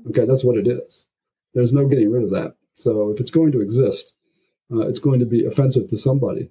Okay, 0.08 0.25
that's 0.25 0.44
what 0.44 0.56
it 0.56 0.68
is. 0.68 1.06
There's 1.55 1.73
no 1.73 1.87
getting 1.87 2.11
rid 2.11 2.25
of 2.25 2.31
that. 2.31 2.55
So 2.76 3.11
if 3.11 3.21
it's 3.21 3.31
going 3.31 3.52
to 3.52 3.61
exist, 3.61 4.14
uh, 4.73 4.88
it's 4.88 5.00
going 5.00 5.21
to 5.21 5.26
be 5.26 5.47
offensive 5.47 5.88
to 5.88 5.97
somebody, 5.97 6.50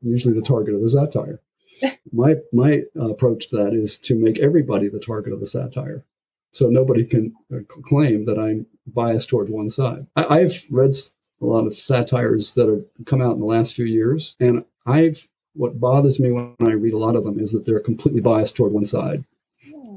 usually 0.00 0.34
the 0.34 0.42
target 0.42 0.74
of 0.74 0.82
the 0.82 0.90
satire. 0.90 1.40
my 2.12 2.36
my 2.52 2.82
approach 2.94 3.48
to 3.48 3.56
that 3.56 3.74
is 3.74 3.98
to 3.98 4.14
make 4.18 4.38
everybody 4.38 4.88
the 4.88 4.98
target 4.98 5.32
of 5.32 5.40
the 5.40 5.46
satire, 5.46 6.04
so 6.52 6.68
nobody 6.68 7.04
can 7.04 7.34
uh, 7.54 7.58
claim 7.68 8.24
that 8.26 8.38
I'm 8.38 8.66
biased 8.86 9.28
toward 9.28 9.48
one 9.50 9.68
side. 9.68 10.06
I, 10.16 10.40
have 10.40 10.54
read 10.70 10.94
a 11.40 11.46
lot 11.46 11.66
of 11.66 11.76
satires 11.76 12.54
that 12.54 12.68
have 12.68 12.84
come 13.04 13.20
out 13.20 13.34
in 13.34 13.40
the 13.40 13.46
last 13.46 13.74
few 13.74 13.84
years. 13.84 14.36
And 14.40 14.64
I've 14.86 15.26
what 15.54 15.78
bothers 15.80 16.20
me 16.20 16.30
when 16.30 16.54
I 16.60 16.72
read 16.72 16.92
a 16.92 16.98
lot 16.98 17.16
of 17.16 17.24
them 17.24 17.40
is 17.40 17.52
that 17.52 17.64
they're 17.64 17.80
completely 17.80 18.20
biased 18.20 18.56
toward 18.56 18.72
one 18.72 18.84
side. 18.84 19.24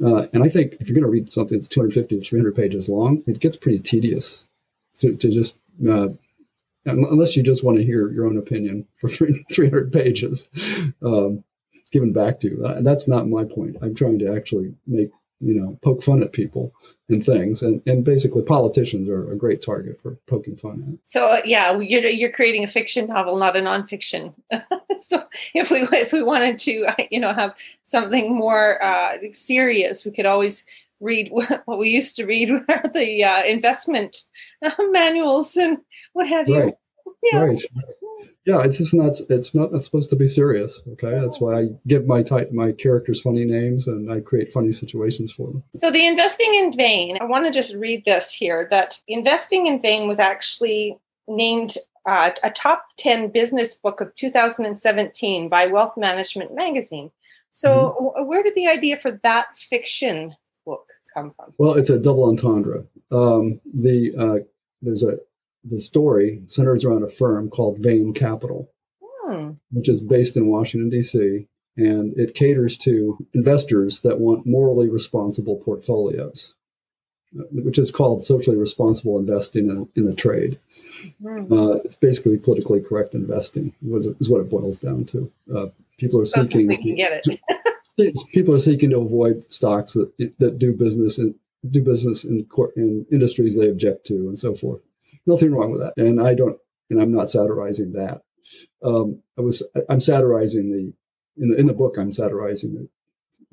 Uh, 0.04 0.28
and 0.34 0.44
I 0.44 0.50
think 0.50 0.78
if 0.80 0.88
you're 0.88 0.96
going 0.96 1.04
to 1.04 1.10
read 1.10 1.32
something 1.32 1.58
that's 1.58 1.68
250 1.68 2.20
to 2.20 2.26
300 2.26 2.56
pages 2.56 2.90
long, 2.90 3.24
it 3.28 3.40
gets 3.40 3.58
pretty 3.58 3.80
tedious 3.80 4.46
to, 4.98 5.16
to 5.16 5.30
just 5.30 5.60
uh, 5.88 6.10
unless 6.86 7.36
you 7.36 7.44
just 7.44 7.64
want 7.64 7.78
to 7.78 7.84
hear 7.84 8.10
your 8.10 8.26
own 8.26 8.38
opinion 8.38 8.86
for 8.98 9.08
three, 9.10 9.46
300 9.52 9.92
pages 9.92 10.50
um, 11.02 11.44
given 11.92 12.14
back 12.14 12.40
to 12.42 12.50
you. 12.50 12.66
Uh, 12.66 12.82
that's 12.82 13.08
not 13.08 13.28
my 13.28 13.44
point. 13.44 13.78
I'm 13.82 13.96
trying 13.96 14.20
to 14.20 14.36
actually 14.36 14.76
make, 14.88 15.10
you 15.40 15.54
know, 15.54 15.78
poke 15.82 16.04
fun 16.04 16.22
at 16.22 16.34
people 16.34 16.74
and 17.08 17.26
things. 17.26 17.64
And, 17.64 17.82
and 17.86 18.04
basically, 18.04 18.44
politicians 18.44 19.08
are 19.10 19.32
a 19.32 19.36
great 19.36 19.62
target 19.62 20.00
for 20.02 20.18
poking 20.28 20.58
fun 20.58 20.86
at. 20.88 21.00
So, 21.10 21.32
uh, 21.32 21.42
yeah, 21.46 21.78
you're, 21.78 22.06
you're 22.06 22.32
creating 22.32 22.64
a 22.64 22.68
fiction 22.68 23.08
novel, 23.08 23.38
not 23.38 23.56
a 23.56 23.62
nonfiction. 23.62 24.34
so, 25.02 25.24
if 25.54 25.72
we 25.72 25.88
if 25.92 26.12
we 26.12 26.24
wanted 26.24 26.60
to, 26.60 26.88
you 27.10 27.20
know, 27.20 27.34
have 27.34 27.56
something 27.86 28.36
more 28.36 28.84
uh, 28.84 29.18
serious, 29.34 30.06
we 30.06 30.12
could 30.12 30.26
always 30.26 30.66
read 31.00 31.30
what 31.66 31.80
we 31.80 31.90
used 31.90 32.16
to 32.18 32.26
read 32.26 32.52
were 32.52 32.82
the 32.94 33.24
uh, 33.24 33.44
investment 33.44 34.24
manuals 34.80 35.56
and 35.56 35.78
what 36.14 36.28
have 36.28 36.48
you. 36.48 36.60
Right. 36.60 36.74
Yeah. 37.24 37.40
Right. 37.40 37.62
Yeah, 38.46 38.64
it's 38.64 38.78
just 38.78 38.94
not. 38.94 39.20
It's 39.30 39.54
not, 39.54 39.80
supposed 39.84 40.10
to 40.10 40.16
be 40.16 40.28
serious. 40.28 40.82
Okay, 40.94 41.20
that's 41.20 41.40
why 41.40 41.60
I 41.60 41.68
give 41.88 42.08
my 42.08 42.24
type 42.24 42.52
my 42.52 42.72
characters 42.72 43.22
funny 43.22 43.46
names 43.46 43.88
and 43.88 44.12
I 44.12 44.22
create 44.22 44.52
funny 44.52 44.72
situations 44.72 45.32
for 45.32 45.48
them. 45.48 45.64
So 45.76 45.92
the 45.92 46.06
investing 46.06 46.56
in 46.56 46.76
vain. 46.76 47.18
I 47.22 47.26
want 47.26 47.46
to 47.46 47.52
just 47.52 47.76
read 47.76 48.04
this 48.06 48.34
here. 48.34 48.68
That 48.72 49.00
investing 49.08 49.68
in 49.68 49.82
vain 49.82 50.08
was 50.08 50.20
actually 50.20 50.98
named 51.28 51.76
uh, 52.08 52.32
a 52.42 52.50
top 52.50 52.86
ten 52.98 53.30
business 53.30 53.76
book 53.76 54.02
of 54.02 54.16
2017 54.16 55.50
by 55.50 55.68
Wealth 55.68 55.94
Management 55.96 56.56
Magazine. 56.56 57.12
So 57.52 57.96
mm-hmm. 58.00 58.26
where 58.26 58.42
did 58.42 58.56
the 58.56 58.68
idea 58.68 58.98
for 58.98 59.20
that 59.24 59.58
fiction 59.58 60.36
book 60.66 60.88
come 61.14 61.30
from? 61.30 61.54
Well, 61.58 61.74
it's 61.74 61.90
a 61.90 62.00
double 62.00 62.30
entendre. 62.30 62.86
Um, 63.12 63.60
the 63.74 64.16
uh, 64.18 64.46
there's 64.82 65.04
a 65.04 65.20
the 65.64 65.80
story 65.80 66.44
centers 66.48 66.86
around 66.86 67.04
a 67.04 67.10
firm 67.10 67.50
called 67.50 67.80
Vain 67.80 68.14
Capital, 68.14 68.70
hmm. 69.02 69.52
which 69.72 69.90
is 69.90 70.02
based 70.02 70.38
in 70.38 70.48
Washington 70.48 70.90
D.C. 70.90 71.48
and 71.78 72.18
it 72.18 72.36
caters 72.36 72.78
to 72.78 73.18
investors 73.34 74.02
that 74.02 74.20
want 74.20 74.46
morally 74.46 74.90
responsible 74.90 75.58
portfolios, 75.58 76.56
uh, 77.38 77.44
which 77.52 77.78
is 77.78 77.92
called 77.92 78.24
socially 78.24 78.58
responsible 78.58 79.20
investing 79.20 79.70
in, 79.70 79.90
in 79.96 80.06
the 80.06 80.16
trade. 80.16 80.60
Hmm. 81.22 81.52
Uh, 81.52 81.74
it's 81.84 81.96
basically 81.96 82.38
politically 82.38 82.82
correct 82.82 83.14
investing, 83.14 83.74
is 84.20 84.30
what 84.30 84.42
it 84.42 84.50
boils 84.50 84.80
down 84.80 85.06
to. 85.06 85.32
Uh, 85.54 85.68
people 85.98 86.22
are 86.22 86.26
seeking. 86.26 86.68
get 86.96 87.26
people 88.32 88.56
are 88.56 88.60
seeking 88.60 88.92
to 88.92 89.00
avoid 89.00 89.52
stocks 89.52 89.94
that 89.94 90.12
that 90.40 90.58
do 90.58 90.74
business 90.74 91.18
in 91.18 91.36
do 91.70 91.84
business 91.84 92.24
in 92.24 92.48
in 92.78 93.06
industries 93.12 93.56
they 93.56 93.70
object 93.70 94.06
to 94.08 94.14
and 94.14 94.40
so 94.40 94.56
forth. 94.56 94.82
Nothing 95.26 95.52
wrong 95.52 95.72
with 95.72 95.82
that, 95.82 95.94
and 95.98 96.22
I 96.22 96.34
don't, 96.34 96.58
and 96.90 97.02
I'm 97.02 97.12
not 97.12 97.30
satirizing 97.30 97.94
that. 97.94 98.22
Um, 98.84 99.22
I 99.38 99.42
was 99.42 99.64
I'm 99.90 100.00
satirizing 100.00 100.72
the 100.72 100.94
in 101.42 101.50
the 101.50 101.58
in 101.58 101.68
the 101.68 101.74
book 101.74 101.96
I'm 101.98 102.14
satirizing 102.14 102.90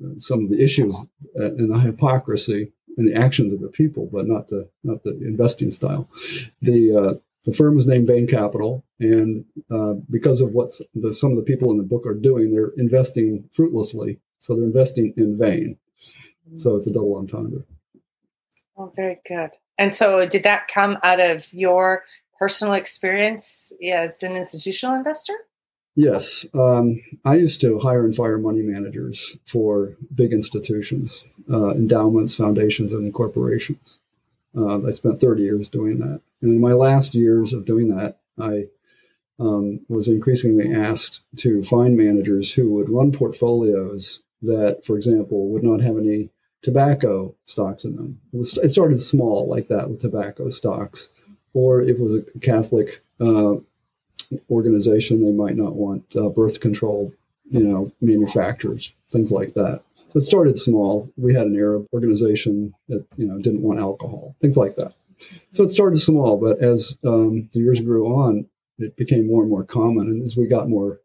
the, 0.01 0.07
uh, 0.07 0.19
some 0.19 0.43
of 0.43 0.49
the 0.49 0.63
issues 0.63 1.05
and 1.35 1.71
the 1.71 1.79
hypocrisy 1.79 2.71
and 2.97 3.07
the 3.07 3.15
actions 3.15 3.53
of 3.53 3.61
the 3.61 3.67
people, 3.69 4.09
but 4.11 4.27
not 4.27 4.47
the 4.47 4.69
not 4.83 5.03
the 5.03 5.11
investing 5.11 5.71
style. 5.71 6.09
The 6.61 6.95
uh, 6.95 7.13
the 7.45 7.53
firm 7.53 7.75
was 7.75 7.87
named 7.87 8.07
Vain 8.07 8.27
Capital, 8.27 8.83
and 8.99 9.45
uh, 9.69 9.93
because 10.09 10.41
of 10.41 10.51
what 10.51 10.73
some 10.73 11.31
of 11.31 11.37
the 11.37 11.43
people 11.43 11.71
in 11.71 11.77
the 11.77 11.83
book 11.83 12.05
are 12.05 12.15
doing, 12.15 12.51
they're 12.51 12.73
investing 12.77 13.49
fruitlessly 13.53 14.19
so 14.39 14.55
they're 14.55 14.65
investing 14.65 15.13
in 15.17 15.37
vain. 15.37 15.77
So 16.57 16.77
it's 16.77 16.87
a 16.87 16.93
double 16.93 17.17
entendre. 17.17 17.63
Oh, 18.77 18.91
very 18.95 19.19
good. 19.27 19.49
And 19.77 19.93
so 19.93 20.25
did 20.25 20.43
that 20.43 20.67
come 20.67 20.97
out 21.03 21.19
of 21.19 21.51
your 21.53 22.03
personal 22.39 22.73
experience 22.73 23.71
as 23.93 24.23
an 24.23 24.35
institutional 24.35 24.95
investor? 24.95 25.33
Yes. 25.95 26.45
Um, 26.53 27.01
I 27.25 27.35
used 27.35 27.61
to 27.61 27.79
hire 27.79 28.05
and 28.05 28.15
fire 28.15 28.37
money 28.37 28.61
managers 28.61 29.35
for 29.45 29.97
big 30.13 30.31
institutions, 30.31 31.25
uh, 31.51 31.71
endowments, 31.71 32.35
foundations, 32.35 32.93
and 32.93 33.11
corporations. 33.11 33.97
Uh, 34.55 34.85
I 34.85 34.91
spent 34.91 35.19
30 35.19 35.41
years 35.41 35.69
doing 35.69 35.99
that. 35.99 36.21
And 36.41 36.51
in 36.51 36.61
my 36.61 36.73
last 36.73 37.15
years 37.15 37.53
of 37.53 37.65
doing 37.65 37.95
that, 37.95 38.19
I 38.39 38.67
um, 39.39 39.81
was 39.87 40.07
increasingly 40.07 40.73
asked 40.73 41.21
to 41.37 41.63
find 41.63 41.97
managers 41.97 42.53
who 42.53 42.73
would 42.73 42.89
run 42.89 43.11
portfolios 43.11 44.21
that, 44.43 44.85
for 44.85 44.97
example, 44.97 45.49
would 45.49 45.63
not 45.63 45.81
have 45.81 45.97
any 45.97 46.29
tobacco 46.67 47.33
stocks 47.45 47.85
in 47.85 47.95
them. 47.95 48.19
It, 48.33 48.37
was, 48.37 48.57
it 48.57 48.71
started 48.71 48.99
small 48.99 49.47
like 49.47 49.69
that 49.69 49.89
with 49.89 50.01
tobacco 50.01 50.49
stocks, 50.49 51.07
or 51.53 51.81
if 51.81 51.91
it 51.91 52.01
was 52.01 52.15
a 52.15 52.39
Catholic 52.39 53.01
uh, 53.21 53.55
organization, 54.49 55.23
they 55.23 55.31
might 55.31 55.55
not 55.55 55.75
want 55.75 56.13
uh, 56.17 56.27
birth 56.27 56.59
control, 56.59 57.13
you 57.49 57.63
know, 57.63 57.93
manufacturers, 58.01 58.91
things 59.09 59.31
like 59.31 59.53
that. 59.53 59.81
So 60.09 60.19
it 60.19 60.23
started 60.23 60.57
small. 60.57 61.09
We 61.15 61.33
had 61.33 61.47
an 61.47 61.55
Arab 61.55 61.87
organization 61.93 62.73
that 62.89 63.05
you 63.15 63.27
know 63.27 63.37
didn't 63.39 63.61
want 63.61 63.79
alcohol, 63.79 64.35
things 64.41 64.57
like 64.57 64.75
that. 64.75 64.93
So 65.53 65.63
it 65.63 65.71
started 65.71 65.99
small, 65.99 66.35
but 66.35 66.59
as 66.59 66.97
um, 67.05 67.49
the 67.53 67.59
years 67.59 67.79
grew 67.79 68.07
on, 68.07 68.45
it 68.77 68.97
became 68.97 69.25
more 69.25 69.41
and 69.41 69.49
more 69.49 69.63
common. 69.63 70.07
And 70.07 70.21
as 70.21 70.35
we 70.35 70.47
got 70.47 70.67
more 70.67 70.99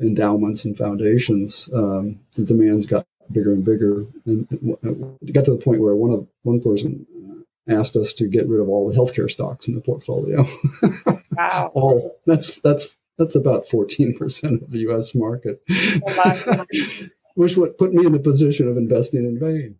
endowments 0.00 0.64
and 0.64 0.78
foundations, 0.78 1.68
um, 1.74 2.20
the 2.36 2.44
demands 2.44 2.86
got 2.86 3.04
bigger 3.30 3.52
and 3.52 3.64
bigger, 3.64 4.06
and 4.26 4.46
it 5.22 5.32
got 5.32 5.44
to 5.46 5.52
the 5.52 5.62
point 5.62 5.80
where 5.80 5.94
one 5.94 6.12
of 6.12 6.26
one 6.42 6.60
person 6.60 7.06
asked 7.68 7.96
us 7.96 8.14
to 8.14 8.28
get 8.28 8.48
rid 8.48 8.60
of 8.60 8.68
all 8.68 8.90
the 8.90 8.96
healthcare 8.96 9.30
stocks 9.30 9.68
in 9.68 9.74
the 9.74 9.80
portfolio. 9.80 10.44
Wow, 11.36 11.70
all 11.72 12.18
that's 12.26 12.56
that's 12.62 12.96
that's 13.16 13.36
about 13.36 13.68
fourteen 13.68 14.18
percent 14.18 14.60
of 14.60 14.72
the 14.72 14.78
U.S. 14.78 15.14
market, 15.14 15.62
which 17.36 17.56
would 17.56 17.78
put 17.78 17.94
me 17.94 18.04
in 18.04 18.10
the 18.10 18.18
position 18.18 18.66
of 18.66 18.76
investing 18.76 19.22
in 19.22 19.38
vain. 19.38 19.76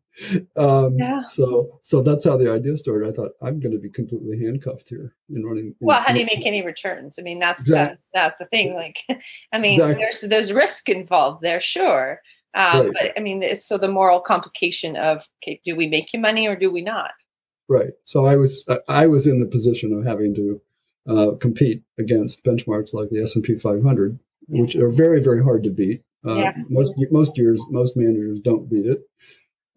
Um, 0.57 0.97
yeah. 0.99 1.25
So, 1.27 1.81
so 1.83 2.03
that's 2.03 2.25
how 2.25 2.37
the 2.37 2.53
idea 2.53 2.77
started. 2.77 3.09
I 3.09 3.13
thought 3.13 3.33
I'm 3.43 3.61
going 3.61 3.73
to 3.73 3.79
be 3.79 3.91
completely 3.91 4.39
handcuffed 4.45 4.89
here 4.89 5.15
in 5.31 5.45
running. 5.45 5.75
Well, 5.81 6.01
how 6.01 6.13
do 6.13 6.19
you 6.19 6.27
make 6.27 6.45
any 6.45 6.65
returns? 6.65 7.19
I 7.19 7.23
mean, 7.23 7.39
that's 7.39 7.63
exactly. 7.63 7.97
the, 7.97 8.01
that's 8.15 8.39
the 8.39 8.47
thing. 8.47 8.75
Like, 8.75 8.99
I 9.53 9.59
mean, 9.59 9.75
exactly. 9.75 10.03
there's 10.03 10.21
there's 10.23 10.53
risk 10.53 10.89
involved 10.89 11.43
there, 11.43 11.61
sure. 11.61 12.21
Um, 12.55 12.87
right. 12.87 12.93
But 12.93 13.13
I 13.17 13.21
mean, 13.21 13.43
it's 13.43 13.67
so 13.67 13.79
the 13.79 13.89
moral 13.89 14.21
complication 14.21 14.97
of 14.97 15.29
okay, 15.43 15.61
do 15.65 15.77
we 15.77 15.87
make 15.87 16.13
you 16.13 16.21
money 16.21 16.47
or 16.47 16.57
do 16.57 16.71
we 16.71 16.81
not? 16.81 17.11
Right. 17.69 17.93
So 18.05 18.27
I 18.27 18.37
was 18.37 18.65
I 18.89 19.07
was 19.07 19.27
in 19.27 19.41
the 19.41 19.47
position 19.47 19.93
of 19.93 20.05
having 20.05 20.35
to 20.35 20.61
uh, 21.09 21.31
compete 21.41 21.83
against 21.99 22.45
benchmarks 22.45 22.95
like 22.95 23.11
the 23.11 23.23
S 23.23 23.37
and 23.37 23.45
P 23.45 23.57
500, 23.57 24.19
yeah. 24.49 24.63
which 24.63 24.77
are 24.77 24.91
very 24.91 25.23
very 25.23 25.43
hard 25.43 25.65
to 25.65 25.71
beat. 25.71 26.03
Uh, 26.27 26.37
yeah. 26.37 26.53
Most 26.69 26.95
most 27.11 27.39
years 27.39 27.65
most 27.71 27.97
managers 27.97 28.41
don't 28.41 28.69
beat 28.69 28.87
it 28.87 29.03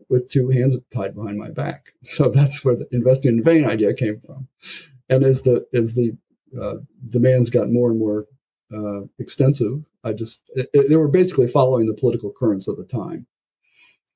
with 0.09 0.29
two 0.29 0.49
hands 0.49 0.75
tied 0.93 1.15
behind 1.15 1.37
my 1.37 1.49
back. 1.49 1.93
So 2.03 2.29
that's 2.29 2.63
where 2.65 2.75
the 2.75 2.87
investing 2.91 3.37
in 3.37 3.43
vain 3.43 3.65
idea 3.65 3.93
came 3.93 4.19
from. 4.19 4.47
And 5.09 5.23
as 5.23 5.43
the 5.43 5.67
as 5.73 5.93
the 5.93 6.17
uh, 6.59 6.75
demands 7.09 7.49
got 7.49 7.69
more 7.69 7.89
and 7.89 7.99
more 7.99 8.25
uh, 8.73 9.01
extensive, 9.19 9.85
I 10.03 10.13
just 10.13 10.41
it, 10.55 10.69
it, 10.73 10.89
they 10.89 10.95
were 10.95 11.07
basically 11.07 11.47
following 11.47 11.85
the 11.85 11.93
political 11.93 12.31
currents 12.31 12.67
of 12.67 12.77
the 12.77 12.85
time. 12.85 13.27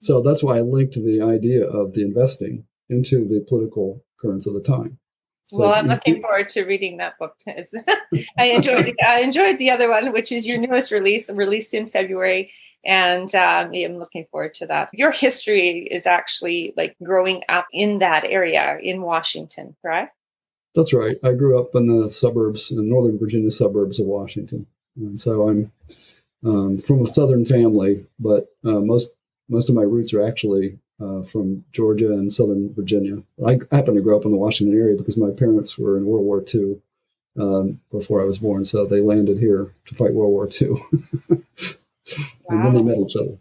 So 0.02 0.22
that's 0.22 0.44
why 0.44 0.58
I 0.58 0.62
linked 0.62 0.96
the 0.96 1.22
idea 1.22 1.66
of 1.66 1.94
the 1.94 2.02
investing 2.02 2.66
into 2.90 3.26
the 3.28 3.46
political 3.48 4.04
currents 4.20 4.48
of 4.48 4.54
the 4.54 4.62
time. 4.62 4.98
So 5.46 5.60
well, 5.60 5.74
I'm 5.74 5.88
looking 5.88 6.22
forward 6.22 6.50
to 6.50 6.64
reading 6.64 6.98
that 6.98 7.20
book. 7.20 7.36
I 7.48 8.46
enjoyed 8.46 8.96
I 9.06 9.22
enjoyed 9.22 9.60
the 9.60 9.70
other 9.70 9.90
one, 9.90 10.12
which 10.12 10.32
is 10.32 10.46
your 10.48 10.58
newest 10.58 10.92
release, 10.92 11.30
released 11.30 11.74
in 11.74 11.86
February 11.86 12.52
and 12.86 13.34
um, 13.34 13.72
I'm 13.74 13.98
looking 13.98 14.26
forward 14.32 14.54
to 14.56 14.68
that. 14.68 14.90
Your 14.94 15.12
history 15.12 15.88
is 15.90 16.06
actually 16.06 16.74
like 16.78 16.96
growing 17.04 17.42
up 17.50 17.66
in 17.74 18.00
that 18.00 18.26
area 18.26 18.78
in 18.82 19.02
Washington, 19.02 19.76
correct? 19.82 20.15
That's 20.76 20.94
right. 20.94 21.18
I 21.24 21.34
grew 21.34 21.60
up 21.60 21.74
in 21.76 21.88
the 21.88 22.10
suburbs, 22.10 22.72
in 22.72 22.78
the 22.78 22.84
Northern 22.84 23.18
Virginia 23.18 23.52
suburbs 23.52 24.00
of 24.00 24.08
Washington, 24.08 24.68
and 24.98 25.20
so 25.20 25.48
I'm 25.48 25.72
um, 26.46 26.78
from 26.78 27.04
a 27.04 27.08
Southern 27.08 27.46
family, 27.46 28.06
but 28.20 28.48
uh, 28.64 28.82
most 28.82 29.12
most 29.48 29.70
of 29.70 29.76
my 29.76 29.84
roots 29.84 30.14
are 30.14 30.28
actually 30.28 30.80
uh, 31.00 31.24
from 31.24 31.64
Georgia 31.72 32.12
and 32.12 32.32
Southern 32.32 32.74
Virginia. 32.74 33.24
I 33.46 33.60
happen 33.72 33.96
to 33.96 34.02
grow 34.02 34.18
up 34.18 34.26
in 34.26 34.32
the 34.32 34.38
Washington 34.38 34.78
area 34.78 34.98
because 34.98 35.18
my 35.18 35.32
parents 35.32 35.78
were 35.78 35.98
in 35.98 36.06
World 36.06 36.26
War 36.26 36.44
II 36.54 36.82
um, 37.40 37.80
before 37.92 38.22
I 38.22 38.26
was 38.26 38.40
born, 38.40 38.66
so 38.66 38.86
they 38.86 39.02
landed 39.02 39.40
here 39.40 39.74
to 39.86 39.96
fight 39.96 40.14
World 40.14 40.32
War 40.32 40.50
II. 40.50 40.76
and 42.50 42.66
then 42.66 42.74
they 42.74 42.84
met 42.84 42.98
each 42.98 43.16
other. 43.16 43.38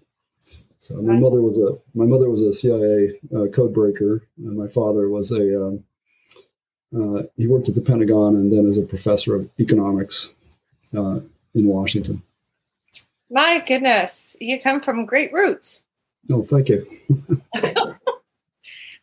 So 0.80 1.00
my 1.00 1.18
mother 1.18 1.40
was 1.40 1.58
a 1.58 1.78
my 1.98 2.04
mother 2.04 2.28
was 2.28 2.42
a 2.42 2.52
CIA 2.52 3.18
uh, 3.34 3.46
code 3.46 3.72
breaker, 3.72 4.22
and 4.38 4.56
my 4.56 4.68
father 4.68 5.08
was 5.08 5.32
a 5.32 5.66
um, 5.66 5.84
uh, 6.96 7.22
he 7.36 7.46
worked 7.46 7.68
at 7.68 7.74
the 7.74 7.80
Pentagon 7.80 8.36
and 8.36 8.52
then 8.52 8.68
as 8.68 8.78
a 8.78 8.82
professor 8.82 9.34
of 9.34 9.48
economics 9.58 10.34
uh, 10.96 11.20
in 11.54 11.66
Washington. 11.66 12.22
My 13.30 13.62
goodness, 13.66 14.36
you 14.40 14.60
come 14.60 14.80
from 14.80 15.06
great 15.06 15.32
roots. 15.32 15.82
Oh, 16.30 16.42
thank 16.42 16.68
you. 16.68 16.86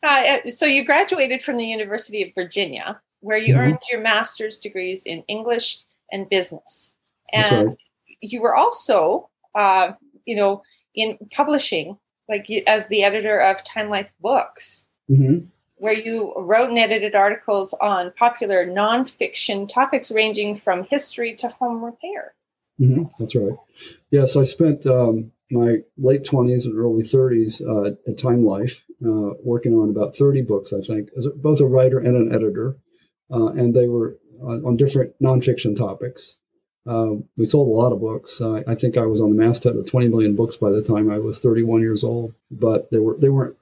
Uh, 0.03 0.49
so 0.49 0.65
you 0.65 0.83
graduated 0.83 1.43
from 1.43 1.57
the 1.57 1.65
University 1.65 2.23
of 2.23 2.33
Virginia. 2.33 2.99
where 3.19 3.37
you 3.37 3.53
mm-hmm. 3.53 3.61
earned 3.61 3.79
your 3.91 4.01
master's 4.01 4.57
degrees 4.57 5.03
in 5.03 5.23
English 5.27 5.77
and 6.11 6.27
business. 6.27 6.93
And 7.31 7.67
right. 7.67 7.77
you 8.19 8.41
were 8.41 8.55
also, 8.55 9.29
uh, 9.53 9.91
you 10.25 10.35
know, 10.35 10.63
in 10.95 11.19
publishing, 11.31 11.97
like 12.27 12.49
as 12.65 12.87
the 12.87 13.03
editor 13.03 13.39
of 13.39 13.63
Time 13.63 13.89
Life 13.89 14.11
Books, 14.19 14.87
mm-hmm. 15.07 15.45
Where 15.81 15.93
you 15.93 16.31
wrote 16.37 16.69
and 16.69 16.77
edited 16.77 17.15
articles 17.15 17.73
on 17.81 18.11
popular 18.15 18.67
nonfiction 18.67 19.67
topics 19.67 20.11
ranging 20.11 20.53
from 20.53 20.83
history 20.83 21.33
to 21.33 21.47
home 21.47 21.83
repair. 21.83 22.35
Mm-hmm. 22.79 23.05
That's 23.17 23.35
right. 23.35 23.57
Yes, 24.11 24.35
I 24.35 24.43
spent 24.43 24.85
um, 24.85 25.31
my 25.49 25.77
late 25.97 26.23
20s 26.23 26.65
and 26.65 26.77
early 26.77 27.01
30s 27.01 27.61
uh, 27.67 27.95
at 28.07 28.19
Time 28.19 28.43
Life 28.43 28.85
uh, 29.03 29.33
working 29.43 29.73
on 29.73 29.89
about 29.89 30.15
30 30.15 30.43
books, 30.43 30.71
I 30.71 30.81
think, 30.81 31.09
as 31.17 31.27
both 31.35 31.61
a 31.61 31.65
writer 31.65 31.97
and 31.97 32.15
an 32.15 32.35
editor. 32.35 32.77
Uh, 33.33 33.47
and 33.47 33.73
they 33.73 33.87
were 33.87 34.19
on 34.39 34.77
different 34.77 35.15
nonfiction 35.19 35.75
topics. 35.75 36.37
Um, 36.85 37.25
we 37.37 37.45
sold 37.45 37.67
a 37.67 37.71
lot 37.71 37.91
of 37.91 37.99
books. 37.99 38.39
Uh, 38.39 38.63
I 38.67 38.75
think 38.75 38.97
I 38.97 39.05
was 39.05 39.21
on 39.21 39.29
the 39.29 39.41
masthead 39.41 39.75
of 39.75 39.85
20 39.85 40.09
million 40.09 40.35
books 40.35 40.57
by 40.57 40.69
the 40.69 40.81
time 40.83 41.11
I 41.11 41.19
was 41.19 41.39
31 41.39 41.81
years 41.81 42.03
old. 42.03 42.33
But 42.49 42.89
they 42.91 42.99
were 42.99 43.17
they 43.17 43.29
weren't, 43.29 43.55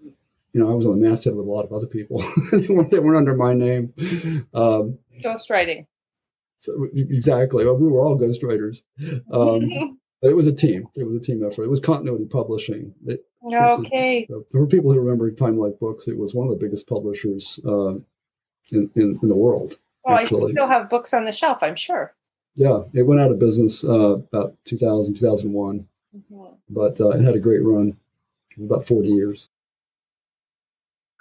you 0.53 0.61
know, 0.61 0.69
I 0.69 0.73
was 0.73 0.85
on 0.85 0.99
the 0.99 1.07
masthead 1.07 1.35
with 1.35 1.45
a 1.45 1.49
lot 1.49 1.65
of 1.65 1.73
other 1.73 1.87
people. 1.87 2.23
they, 2.51 2.67
weren't, 2.67 2.91
they 2.91 2.99
weren't 2.99 3.17
under 3.17 3.35
my 3.35 3.53
name. 3.53 3.93
Um, 4.53 4.99
Ghostwriting. 5.21 5.85
So 6.59 6.87
exactly. 6.93 7.65
Well, 7.65 7.75
we 7.75 7.87
were 7.87 8.01
all 8.01 8.19
ghostwriters. 8.19 8.81
Um, 9.31 9.97
but 10.21 10.29
it 10.29 10.35
was 10.35 10.47
a 10.47 10.53
team. 10.53 10.87
It 10.95 11.05
was 11.05 11.15
a 11.15 11.19
team 11.19 11.45
effort. 11.45 11.63
It 11.63 11.69
was 11.69 11.79
continuity 11.79 12.25
publishing. 12.25 12.93
It, 13.05 13.25
okay. 13.43 14.27
A, 14.29 14.41
for 14.51 14.67
people 14.67 14.91
who 14.91 14.99
remember 14.99 15.31
Time 15.31 15.57
Life 15.57 15.79
Books, 15.79 16.07
it 16.07 16.17
was 16.17 16.35
one 16.35 16.47
of 16.47 16.51
the 16.51 16.63
biggest 16.63 16.87
publishers 16.87 17.59
uh, 17.65 17.91
in, 18.71 18.89
in, 18.95 19.19
in 19.21 19.27
the 19.27 19.35
world. 19.35 19.77
Oh, 20.05 20.13
actually. 20.13 20.51
I 20.51 20.53
still 20.53 20.67
have 20.67 20.89
books 20.89 21.13
on 21.13 21.25
the 21.25 21.31
shelf, 21.31 21.63
I'm 21.63 21.75
sure. 21.75 22.13
Yeah, 22.55 22.83
it 22.93 23.03
went 23.03 23.21
out 23.21 23.31
of 23.31 23.39
business 23.39 23.83
uh, 23.83 24.17
about 24.33 24.57
2000, 24.65 25.15
2001, 25.15 25.87
mm-hmm. 26.15 26.55
but 26.69 26.99
uh, 26.99 27.09
it 27.09 27.23
had 27.23 27.35
a 27.35 27.39
great 27.39 27.63
run, 27.63 27.95
about 28.57 28.85
40 28.85 29.09
years. 29.09 29.48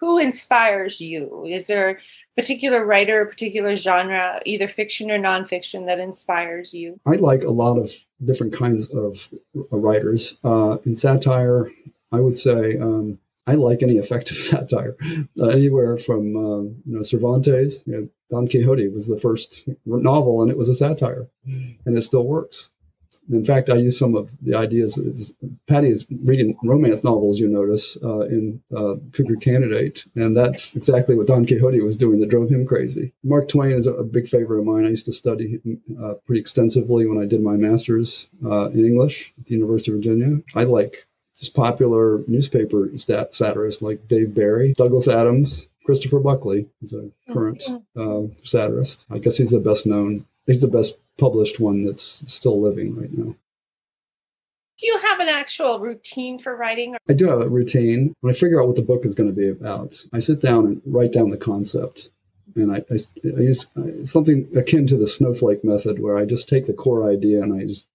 Who 0.00 0.18
inspires 0.18 1.00
you? 1.00 1.44
Is 1.46 1.66
there 1.66 1.90
a 1.90 1.96
particular 2.36 2.84
writer, 2.84 3.22
a 3.22 3.26
particular 3.26 3.74
genre, 3.74 4.40
either 4.46 4.68
fiction 4.68 5.10
or 5.10 5.18
nonfiction, 5.18 5.86
that 5.86 5.98
inspires 5.98 6.72
you? 6.72 7.00
I 7.04 7.12
like 7.12 7.42
a 7.42 7.50
lot 7.50 7.78
of 7.78 7.92
different 8.24 8.52
kinds 8.52 8.88
of 8.90 9.28
writers. 9.70 10.38
Uh, 10.44 10.78
in 10.84 10.94
satire, 10.94 11.70
I 12.12 12.20
would 12.20 12.36
say 12.36 12.78
um, 12.78 13.18
I 13.48 13.54
like 13.54 13.82
any 13.82 13.96
effective 13.96 14.36
satire, 14.48 14.96
uh, 15.40 15.46
anywhere 15.46 15.98
from 15.98 16.36
uh, 16.36 16.60
you 16.62 16.82
know 16.86 17.02
Cervantes. 17.02 17.82
You 17.86 17.92
know, 17.92 18.08
Don 18.30 18.46
Quixote 18.46 18.88
was 18.88 19.08
the 19.08 19.18
first 19.18 19.68
novel, 19.86 20.42
and 20.42 20.50
it 20.50 20.56
was 20.56 20.68
a 20.68 20.74
satire, 20.74 21.26
and 21.44 21.98
it 21.98 22.02
still 22.02 22.26
works. 22.26 22.70
In 23.30 23.44
fact, 23.44 23.70
I 23.70 23.76
use 23.76 23.98
some 23.98 24.14
of 24.14 24.30
the 24.40 24.54
ideas. 24.54 24.98
Patty 25.66 25.90
is 25.90 26.06
reading 26.10 26.56
romance 26.62 27.04
novels, 27.04 27.38
you 27.38 27.48
notice, 27.48 27.96
uh, 28.02 28.20
in 28.20 28.62
uh, 28.74 28.96
Cougar 29.12 29.36
Candidate, 29.36 30.04
and 30.14 30.36
that's 30.36 30.76
exactly 30.76 31.14
what 31.14 31.26
Don 31.26 31.46
Quixote 31.46 31.80
was 31.80 31.96
doing 31.96 32.20
that 32.20 32.30
drove 32.30 32.50
him 32.50 32.66
crazy. 32.66 33.12
Mark 33.22 33.48
Twain 33.48 33.72
is 33.72 33.86
a, 33.86 34.02
big 34.08 34.28
favorite 34.28 34.60
of 34.60 34.64
mine. 34.64 34.86
I 34.86 34.90
used 34.90 35.06
to 35.06 35.12
study 35.12 35.60
uh, 36.02 36.14
pretty 36.24 36.40
extensively 36.40 37.06
when 37.06 37.22
I 37.22 37.26
did 37.26 37.42
my 37.42 37.56
master's 37.56 38.28
uh, 38.44 38.70
in 38.70 38.86
English 38.86 39.34
at 39.38 39.46
the 39.46 39.54
University 39.54 39.90
of 39.90 39.98
Virginia. 39.98 40.40
I 40.54 40.64
like 40.64 41.06
just 41.38 41.54
popular 41.54 42.24
newspaper 42.26 42.90
stat- 42.96 43.34
satirists 43.34 43.82
like 43.82 44.08
Dave 44.08 44.34
Barry, 44.34 44.72
Douglas 44.72 45.08
Adams, 45.08 45.68
Christopher 45.88 46.20
Buckley 46.20 46.68
is 46.82 46.92
a 46.92 47.10
current 47.32 47.64
uh, 47.96 48.22
satirist. 48.44 49.06
I 49.10 49.18
guess 49.18 49.38
he's 49.38 49.50
the 49.50 49.60
best 49.60 49.86
known. 49.86 50.26
He's 50.46 50.60
the 50.60 50.68
best 50.68 50.98
published 51.18 51.60
one 51.60 51.84
that's 51.84 52.22
still 52.32 52.60
living 52.60 52.96
right 52.96 53.12
now. 53.12 53.34
Do 54.78 54.86
you 54.86 54.98
have 54.98 55.18
an 55.18 55.28
actual 55.28 55.80
routine 55.80 56.38
for 56.38 56.56
writing? 56.56 56.96
I 57.08 57.12
do 57.12 57.28
have 57.28 57.42
a 57.42 57.48
routine. 57.48 58.14
When 58.20 58.32
I 58.32 58.36
figure 58.36 58.62
out 58.62 58.68
what 58.68 58.76
the 58.76 58.82
book 58.82 59.04
is 59.04 59.16
going 59.16 59.28
to 59.28 59.34
be 59.34 59.48
about, 59.48 60.00
I 60.12 60.20
sit 60.20 60.40
down 60.40 60.66
and 60.66 60.82
write 60.86 61.12
down 61.12 61.30
the 61.30 61.36
concept. 61.36 62.10
And 62.54 62.70
I, 62.70 62.84
I, 62.90 62.96
I 63.24 63.40
use 63.40 63.66
something 64.04 64.48
akin 64.56 64.86
to 64.86 64.96
the 64.96 65.06
snowflake 65.06 65.64
method 65.64 66.00
where 66.00 66.16
I 66.16 66.24
just 66.24 66.48
take 66.48 66.66
the 66.66 66.72
core 66.72 67.10
idea 67.10 67.42
and 67.42 67.52
I 67.52 67.64
just 67.64 67.88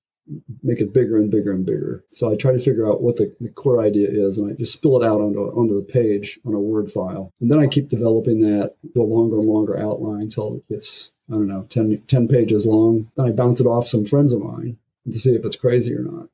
make 0.62 0.79
it 0.79 0.93
bigger 0.93 1.17
and 1.17 1.31
bigger 1.31 1.51
and 1.51 1.65
bigger. 1.65 2.03
So 2.09 2.29
I 2.29 2.36
try 2.36 2.51
to 2.51 2.59
figure 2.59 2.88
out 2.88 3.01
what 3.01 3.15
the, 3.15 3.33
the, 3.39 3.49
core 3.49 3.81
idea 3.81 4.09
is, 4.09 4.38
and 4.38 4.51
I 4.51 4.55
just 4.55 4.73
spill 4.73 5.01
it 5.01 5.05
out 5.05 5.21
onto 5.21 5.39
onto 5.39 5.75
the 5.75 5.91
page 5.91 6.39
on 6.45 6.53
a 6.53 6.59
Word 6.59 6.91
file, 6.91 7.31
and 7.41 7.51
then 7.51 7.59
I 7.59 7.67
keep 7.67 7.89
developing 7.89 8.41
that 8.41 8.75
to 8.93 9.01
a 9.01 9.03
longer 9.03 9.38
and 9.38 9.47
longer 9.47 9.77
outline 9.77 10.23
until 10.23 10.57
it 10.57 10.69
gets 10.69 11.12
I 11.29 11.33
don't 11.33 11.47
know 11.47 11.63
10, 11.63 12.03
10 12.07 12.27
pages 12.27 12.65
long. 12.65 13.12
Then 13.15 13.27
I 13.27 13.31
bounce 13.31 13.59
it 13.59 13.67
off 13.67 13.88
some 13.88 14.05
friends 14.05 14.33
of 14.33 14.41
mine 14.41 14.77
to 15.12 15.19
see 15.19 15.33
if 15.33 15.45
it's 15.45 15.55
crazy 15.55 15.93
or 15.93 16.01
not. 16.01 16.29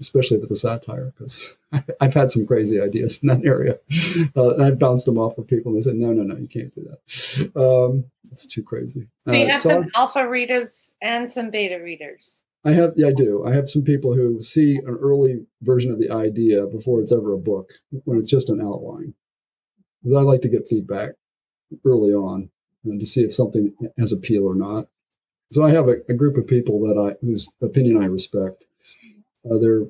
Especially 0.00 0.38
with 0.38 0.48
the 0.48 0.54
satire, 0.54 1.12
because 1.18 1.56
I've 2.00 2.14
had 2.14 2.30
some 2.30 2.46
crazy 2.46 2.80
ideas 2.80 3.18
in 3.20 3.28
that 3.28 3.44
area, 3.44 3.80
uh, 4.36 4.54
and 4.54 4.62
I've 4.62 4.78
bounced 4.78 5.06
them 5.06 5.18
off 5.18 5.38
of 5.38 5.48
people, 5.48 5.72
and 5.72 5.76
they 5.76 5.82
said, 5.82 5.96
"No, 5.96 6.12
no, 6.12 6.22
no, 6.22 6.36
you 6.36 6.46
can't 6.46 6.72
do 6.72 6.88
that. 6.88 7.60
Um, 7.60 8.04
it's 8.30 8.46
too 8.46 8.62
crazy." 8.62 9.08
So 9.26 9.34
you 9.34 9.46
uh, 9.46 9.48
have 9.48 9.60
so 9.60 9.70
some 9.70 9.82
I've, 9.82 9.90
alpha 9.96 10.28
readers 10.28 10.94
and 11.02 11.28
some 11.28 11.50
beta 11.50 11.82
readers. 11.82 12.42
I 12.64 12.72
have, 12.74 12.92
yeah, 12.96 13.08
I 13.08 13.12
do. 13.12 13.44
I 13.44 13.54
have 13.54 13.68
some 13.68 13.82
people 13.82 14.14
who 14.14 14.40
see 14.40 14.76
an 14.76 14.96
early 15.00 15.46
version 15.62 15.90
of 15.90 15.98
the 15.98 16.10
idea 16.10 16.66
before 16.66 17.00
it's 17.00 17.12
ever 17.12 17.32
a 17.32 17.38
book, 17.38 17.72
when 18.04 18.18
it's 18.18 18.30
just 18.30 18.50
an 18.50 18.60
outline. 18.60 19.14
Because 20.02 20.16
I 20.16 20.22
like 20.22 20.42
to 20.42 20.48
get 20.48 20.68
feedback 20.68 21.14
early 21.84 22.12
on 22.12 22.50
and 22.90 23.00
to 23.00 23.06
see 23.06 23.22
if 23.22 23.34
something 23.34 23.74
has 23.98 24.12
appeal 24.12 24.44
or 24.44 24.54
not. 24.54 24.88
So 25.52 25.62
I 25.62 25.70
have 25.70 25.88
a, 25.88 25.96
a 26.08 26.14
group 26.14 26.36
of 26.36 26.46
people 26.46 26.80
that 26.88 26.98
I 26.98 27.24
whose 27.24 27.48
opinion 27.62 28.02
I 28.02 28.06
respect. 28.06 28.64
Uh, 29.44 29.58
they're 29.58 29.86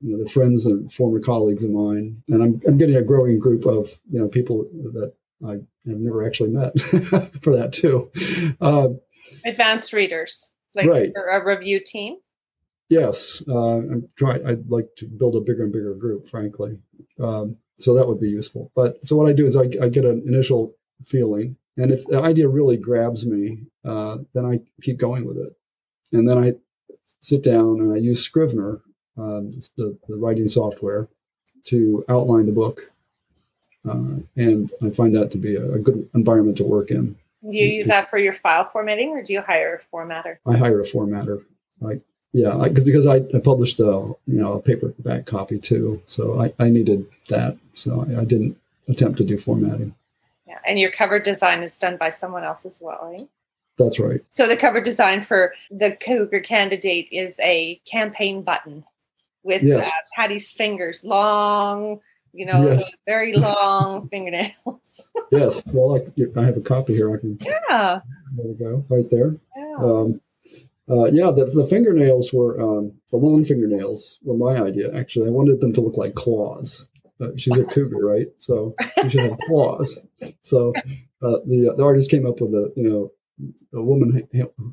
you 0.00 0.12
know 0.12 0.18
they're 0.18 0.26
friends 0.26 0.66
and 0.66 0.92
former 0.92 1.20
colleagues 1.20 1.64
of 1.64 1.70
mine, 1.70 2.22
and 2.28 2.42
I'm 2.42 2.60
I'm 2.66 2.76
getting 2.76 2.96
a 2.96 3.02
growing 3.02 3.38
group 3.38 3.66
of 3.66 3.90
you 4.10 4.20
know 4.20 4.28
people 4.28 4.64
that 4.94 5.12
I 5.46 5.52
have 5.52 6.00
never 6.00 6.26
actually 6.26 6.50
met 6.50 6.78
for 7.42 7.56
that 7.56 7.72
too. 7.72 8.10
Uh, 8.60 8.88
Advanced 9.44 9.92
readers 9.92 10.50
like 10.76 10.88
right. 10.88 11.12
a 11.16 11.44
review 11.44 11.80
team? 11.84 12.16
Yes, 12.88 13.42
uh, 13.48 13.78
I'm 13.78 14.08
trying. 14.16 14.46
I'd 14.46 14.70
like 14.70 14.88
to 14.98 15.06
build 15.06 15.34
a 15.34 15.40
bigger 15.40 15.64
and 15.64 15.72
bigger 15.72 15.94
group, 15.94 16.28
frankly. 16.28 16.78
Um, 17.20 17.56
so 17.78 17.94
that 17.94 18.06
would 18.06 18.20
be 18.20 18.28
useful. 18.28 18.70
But 18.76 19.04
so 19.04 19.16
what 19.16 19.28
I 19.28 19.32
do 19.32 19.46
is 19.46 19.56
I, 19.56 19.68
I 19.82 19.88
get 19.88 20.04
an 20.04 20.22
initial 20.26 20.76
feeling, 21.04 21.56
and 21.76 21.90
if 21.90 22.06
the 22.06 22.20
idea 22.20 22.48
really 22.48 22.76
grabs 22.76 23.26
me, 23.26 23.58
uh, 23.84 24.18
then 24.34 24.46
I 24.46 24.60
keep 24.82 24.98
going 24.98 25.26
with 25.26 25.38
it, 25.38 25.56
and 26.12 26.28
then 26.28 26.38
I 26.38 26.54
sit 27.20 27.42
down 27.42 27.80
and 27.80 27.92
I 27.92 27.96
use 27.96 28.22
Scrivener, 28.22 28.80
um, 29.18 29.50
the, 29.76 29.96
the 30.08 30.16
writing 30.16 30.48
software, 30.48 31.08
to 31.64 32.04
outline 32.08 32.46
the 32.46 32.52
book, 32.52 32.92
uh, 33.88 34.20
and 34.36 34.70
I 34.82 34.90
find 34.90 35.14
that 35.14 35.30
to 35.32 35.38
be 35.38 35.56
a, 35.56 35.72
a 35.72 35.78
good 35.78 36.08
environment 36.14 36.58
to 36.58 36.64
work 36.64 36.90
in. 36.90 37.16
Do 37.42 37.56
you 37.56 37.68
use 37.68 37.86
that 37.86 38.10
for 38.10 38.18
your 38.18 38.32
file 38.32 38.68
formatting, 38.72 39.10
or 39.10 39.22
do 39.22 39.32
you 39.32 39.42
hire 39.42 39.80
a 39.80 39.96
formatter? 39.96 40.38
I 40.46 40.56
hire 40.56 40.80
a 40.80 40.84
formatter. 40.84 41.44
I 41.86 42.00
yeah, 42.32 42.56
I, 42.56 42.68
because 42.68 43.06
I, 43.06 43.16
I, 43.16 43.38
published 43.42 43.80
a 43.80 44.14
you 44.26 44.40
know 44.40 44.54
a 44.54 44.60
paperback 44.60 45.26
copy 45.26 45.58
too, 45.58 46.02
so 46.06 46.38
I, 46.40 46.52
I 46.58 46.68
needed 46.68 47.06
that, 47.28 47.56
so 47.74 48.02
I, 48.02 48.20
I, 48.20 48.24
didn't 48.24 48.58
attempt 48.88 49.18
to 49.18 49.24
do 49.24 49.38
formatting. 49.38 49.94
Yeah, 50.46 50.58
and 50.64 50.78
your 50.78 50.90
cover 50.90 51.18
design 51.18 51.62
is 51.62 51.76
done 51.76 51.96
by 51.96 52.10
someone 52.10 52.44
else 52.44 52.64
as 52.64 52.78
well, 52.80 52.98
right? 53.02 53.28
That's 53.78 53.98
right. 53.98 54.20
So 54.30 54.46
the 54.46 54.56
cover 54.56 54.80
design 54.80 55.22
for 55.22 55.52
the 55.70 55.96
Cougar 55.96 56.40
candidate 56.40 57.08
is 57.10 57.38
a 57.40 57.80
campaign 57.90 58.42
button 58.42 58.84
with 59.42 59.62
yes. 59.62 59.88
uh, 59.88 59.92
Patty's 60.14 60.50
fingers 60.50 61.04
long 61.04 62.00
you 62.36 62.44
know, 62.44 62.66
yes. 62.66 62.92
very 63.06 63.32
long 63.32 64.08
fingernails. 64.10 65.08
yes. 65.32 65.62
Well, 65.72 65.96
I, 65.96 66.40
I, 66.40 66.44
have 66.44 66.56
a 66.56 66.60
copy 66.60 66.94
here. 66.94 67.14
I 67.14 67.18
can. 67.18 67.38
Yeah. 67.40 68.00
There 68.36 68.46
we 68.46 68.54
go. 68.54 68.84
Right 68.88 69.08
there. 69.10 69.36
Yeah. 69.56 69.76
Um, 69.78 70.20
uh, 70.88 71.06
yeah, 71.06 71.32
the, 71.32 71.46
the 71.46 71.66
fingernails 71.66 72.32
were 72.32 72.60
um, 72.60 72.92
the 73.10 73.16
long 73.16 73.44
fingernails 73.44 74.20
were 74.22 74.36
my 74.36 74.62
idea. 74.62 74.94
Actually, 74.94 75.28
I 75.28 75.32
wanted 75.32 75.60
them 75.60 75.72
to 75.72 75.80
look 75.80 75.96
like 75.96 76.14
claws. 76.14 76.88
Uh, 77.20 77.28
she's 77.36 77.58
a 77.58 77.64
cougar, 77.64 78.04
right? 78.04 78.26
So 78.38 78.74
she 79.02 79.08
should 79.08 79.30
have 79.30 79.38
claws. 79.46 80.04
So 80.42 80.72
uh, 81.22 81.38
the 81.46 81.74
the 81.76 81.84
artist 81.84 82.10
came 82.10 82.26
up 82.26 82.40
with 82.40 82.52
a 82.54 82.72
you 82.76 82.88
know 82.88 83.12
a 83.74 83.82
woman 83.82 84.26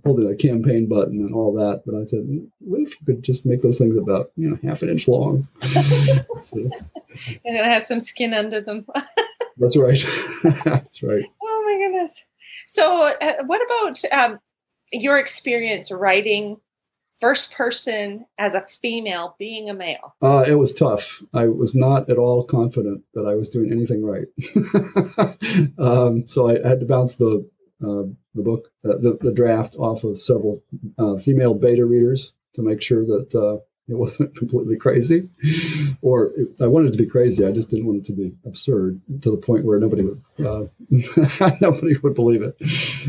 holding 0.05 0.29
a 0.29 0.35
campaign 0.35 0.87
button 0.87 1.19
and 1.19 1.33
all 1.33 1.53
that. 1.53 1.83
But 1.85 1.95
I 1.95 2.05
said, 2.05 2.25
what 2.59 2.81
if 2.81 2.99
you 2.99 3.05
could 3.05 3.23
just 3.23 3.45
make 3.45 3.61
those 3.61 3.77
things 3.77 3.97
about 3.97 4.31
you 4.35 4.49
know 4.49 4.59
half 4.63 4.81
an 4.81 4.89
inch 4.89 5.07
long? 5.07 5.47
so, 5.61 6.57
You're 6.57 6.69
gonna 7.45 7.71
have 7.71 7.85
some 7.85 7.99
skin 7.99 8.33
under 8.33 8.61
them. 8.61 8.85
that's 9.57 9.77
right. 9.77 9.99
that's 10.65 11.03
right. 11.03 11.25
Oh 11.41 11.63
my 11.65 11.85
goodness. 11.85 12.21
So, 12.67 13.11
uh, 13.21 13.43
what 13.45 13.61
about 13.65 14.03
um, 14.11 14.39
your 14.91 15.17
experience 15.17 15.91
writing 15.91 16.57
first 17.23 17.53
person 17.53 18.25
as 18.37 18.53
a 18.53 18.65
female 18.81 19.33
being 19.39 19.69
a 19.69 19.73
male? 19.73 20.13
Uh, 20.21 20.43
it 20.45 20.55
was 20.55 20.73
tough. 20.73 21.23
I 21.33 21.47
was 21.47 21.73
not 21.73 22.09
at 22.09 22.17
all 22.17 22.43
confident 22.43 23.05
that 23.13 23.25
I 23.25 23.35
was 23.35 23.47
doing 23.47 23.71
anything 23.71 24.03
right. 24.03 24.27
um, 25.77 26.27
so 26.27 26.49
I 26.49 26.67
had 26.67 26.81
to 26.81 26.85
bounce 26.85 27.15
the 27.15 27.49
uh, 27.81 28.03
the 28.35 28.43
book, 28.43 28.69
uh, 28.83 28.97
the, 28.97 29.17
the 29.21 29.33
draft 29.33 29.77
off 29.77 30.03
of 30.03 30.19
several 30.19 30.63
uh, 30.97 31.15
female 31.17 31.53
beta 31.53 31.85
readers 31.85 32.33
to 32.55 32.61
make 32.61 32.81
sure 32.81 33.05
that 33.05 33.35
uh, 33.35 33.59
it 33.87 33.95
wasn't 33.95 34.35
completely 34.41 34.75
crazy, 34.75 35.29
or 36.01 36.33
it, 36.35 36.61
I 36.61 36.67
wanted 36.67 36.89
it 36.89 36.91
to 36.97 37.03
be 37.03 37.09
crazy. 37.09 37.45
I 37.45 37.51
just 37.51 37.69
didn't 37.69 37.85
want 37.85 37.99
it 37.99 38.05
to 38.05 38.13
be 38.13 38.35
absurd 38.45 39.01
to 39.21 39.31
the 39.31 39.37
point 39.37 39.63
where 39.63 39.79
nobody 39.79 40.03
would 40.03 40.21
uh, 40.45 40.65
nobody 41.61 41.95
would 41.97 42.15
believe 42.15 42.41
it. 42.41 42.57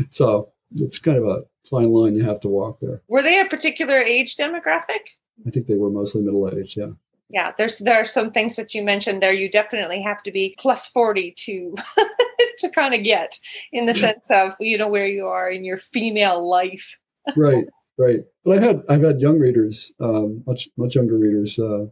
So 0.09 0.53
it's 0.75 0.99
kind 0.99 1.17
of 1.17 1.25
a 1.25 1.43
fine 1.69 1.91
line 1.91 2.15
you 2.15 2.23
have 2.23 2.39
to 2.41 2.49
walk 2.49 2.79
there. 2.79 3.01
Were 3.07 3.21
they 3.21 3.39
a 3.39 3.45
particular 3.45 3.95
age 3.95 4.35
demographic? 4.35 5.01
I 5.45 5.49
think 5.49 5.67
they 5.67 5.75
were 5.75 5.89
mostly 5.89 6.21
middle 6.21 6.49
aged. 6.49 6.77
Yeah. 6.77 6.91
Yeah, 7.29 7.51
there's 7.57 7.79
there 7.79 7.99
are 7.99 8.05
some 8.05 8.31
things 8.31 8.55
that 8.55 8.75
you 8.75 8.83
mentioned 8.83 9.21
there. 9.21 9.33
You 9.33 9.49
definitely 9.49 10.01
have 10.03 10.21
to 10.23 10.31
be 10.31 10.55
plus 10.59 10.85
forty 10.85 11.33
to 11.39 11.75
to 12.59 12.69
kind 12.69 12.93
of 12.93 13.03
get 13.03 13.39
in 13.71 13.87
the 13.87 13.95
sense 13.95 14.27
of 14.29 14.53
you 14.59 14.77
know 14.77 14.87
where 14.87 15.07
you 15.07 15.25
are 15.25 15.49
in 15.49 15.65
your 15.65 15.77
female 15.77 16.47
life. 16.47 16.97
right, 17.35 17.65
right. 17.97 18.19
But 18.43 18.57
I've 18.57 18.63
had 18.63 18.83
I've 18.89 19.01
had 19.01 19.19
young 19.19 19.39
readers, 19.39 19.91
um, 19.99 20.43
much 20.45 20.69
much 20.77 20.93
younger 20.93 21.17
readers, 21.17 21.57
uh, 21.57 21.85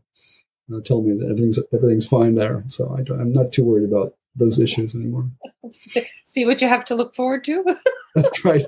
uh, 0.73 0.81
tell 0.85 1.01
me 1.01 1.17
that 1.17 1.25
everything's 1.25 1.59
everything's 1.73 2.07
fine 2.07 2.35
there. 2.35 2.63
So 2.67 2.95
I, 2.95 2.99
I 3.11 3.21
am 3.21 3.33
not 3.33 3.51
too 3.51 3.65
worried 3.65 3.89
about 3.89 4.13
those 4.35 4.59
issues 4.59 4.95
anymore. 4.95 5.31
See 6.25 6.45
what 6.45 6.61
you 6.61 6.67
have 6.67 6.85
to 6.85 6.95
look 6.95 7.15
forward 7.15 7.43
to. 7.45 7.63
That's 8.15 8.45
right. 8.45 8.65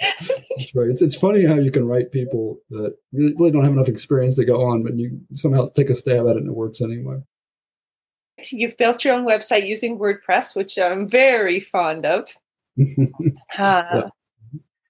That's 0.00 0.74
right. 0.74 0.88
It's, 0.88 1.02
it's 1.02 1.16
funny 1.16 1.44
how 1.44 1.54
you 1.56 1.70
can 1.70 1.86
write 1.86 2.12
people 2.12 2.58
that 2.70 2.96
really, 3.12 3.34
really 3.34 3.50
don't 3.50 3.64
have 3.64 3.72
enough 3.72 3.88
experience 3.88 4.36
to 4.36 4.44
go 4.44 4.66
on, 4.66 4.82
but 4.82 4.96
you 4.96 5.20
somehow 5.34 5.68
take 5.68 5.90
a 5.90 5.94
stab 5.94 6.26
at 6.26 6.36
it 6.36 6.38
and 6.38 6.48
it 6.48 6.54
works 6.54 6.80
anyway. 6.80 7.18
You've 8.52 8.76
built 8.76 9.04
your 9.04 9.14
own 9.14 9.26
website 9.26 9.66
using 9.66 9.98
WordPress, 9.98 10.54
which 10.54 10.78
I'm 10.78 11.08
very 11.08 11.60
fond 11.60 12.04
of. 12.04 12.28
uh, 12.78 12.84
yeah. 13.58 14.02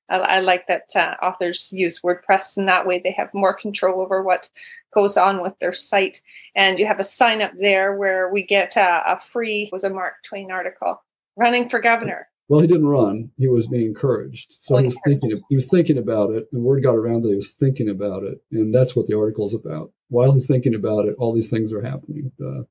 I, 0.08 0.18
I, 0.18 0.40
like 0.40 0.66
that 0.66 0.88
uh, 0.96 1.14
authors 1.22 1.70
use 1.72 2.00
WordPress, 2.00 2.56
and 2.56 2.68
that 2.68 2.86
way 2.86 2.98
they 2.98 3.12
have 3.12 3.32
more 3.34 3.54
control 3.54 4.00
over 4.00 4.22
what 4.22 4.48
goes 4.92 5.16
on 5.16 5.42
with 5.42 5.56
their 5.60 5.72
site. 5.72 6.20
And 6.56 6.78
you 6.78 6.86
have 6.86 6.98
a 6.98 7.04
sign 7.04 7.40
up 7.40 7.52
there 7.56 7.94
where 7.94 8.28
we 8.28 8.42
get 8.42 8.76
uh, 8.76 9.02
a 9.06 9.18
free 9.20 9.68
was 9.70 9.84
a 9.84 9.90
Mark 9.90 10.14
Twain 10.24 10.50
article 10.50 11.02
running 11.36 11.68
for 11.68 11.80
governor. 11.80 12.28
Well, 12.48 12.60
he 12.60 12.68
didn't 12.68 12.86
run. 12.86 13.32
He 13.36 13.48
was 13.48 13.66
being 13.66 13.86
encouraged. 13.86 14.54
So 14.60 14.76
oh, 14.76 14.78
he 14.78 14.84
was 14.84 14.98
thinking. 15.04 15.40
He 15.48 15.54
was 15.56 15.66
thinking 15.66 15.98
about 15.98 16.30
it. 16.30 16.48
The 16.52 16.60
word 16.60 16.82
got 16.82 16.94
around 16.94 17.22
that 17.22 17.30
he 17.30 17.34
was 17.34 17.50
thinking 17.50 17.88
about 17.88 18.22
it, 18.22 18.40
and 18.52 18.74
that's 18.74 18.94
what 18.94 19.08
the 19.08 19.18
article 19.18 19.46
is 19.46 19.54
about. 19.54 19.92
While 20.08 20.32
he's 20.32 20.46
thinking 20.46 20.74
about 20.74 21.06
it, 21.06 21.16
all 21.18 21.34
these 21.34 21.50
things 21.50 21.72
are 21.72 21.82
happening. 21.82 22.30
Uh, 22.40 22.62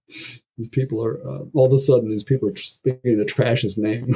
these 0.57 0.69
people 0.69 1.03
are 1.03 1.19
uh, 1.27 1.43
all 1.53 1.65
of 1.65 1.73
a 1.73 1.77
sudden 1.77 2.09
these 2.09 2.23
people 2.23 2.49
are 2.49 2.53
beginning 2.83 3.19
to 3.19 3.25
trash 3.25 3.61
his 3.61 3.77
name. 3.77 4.15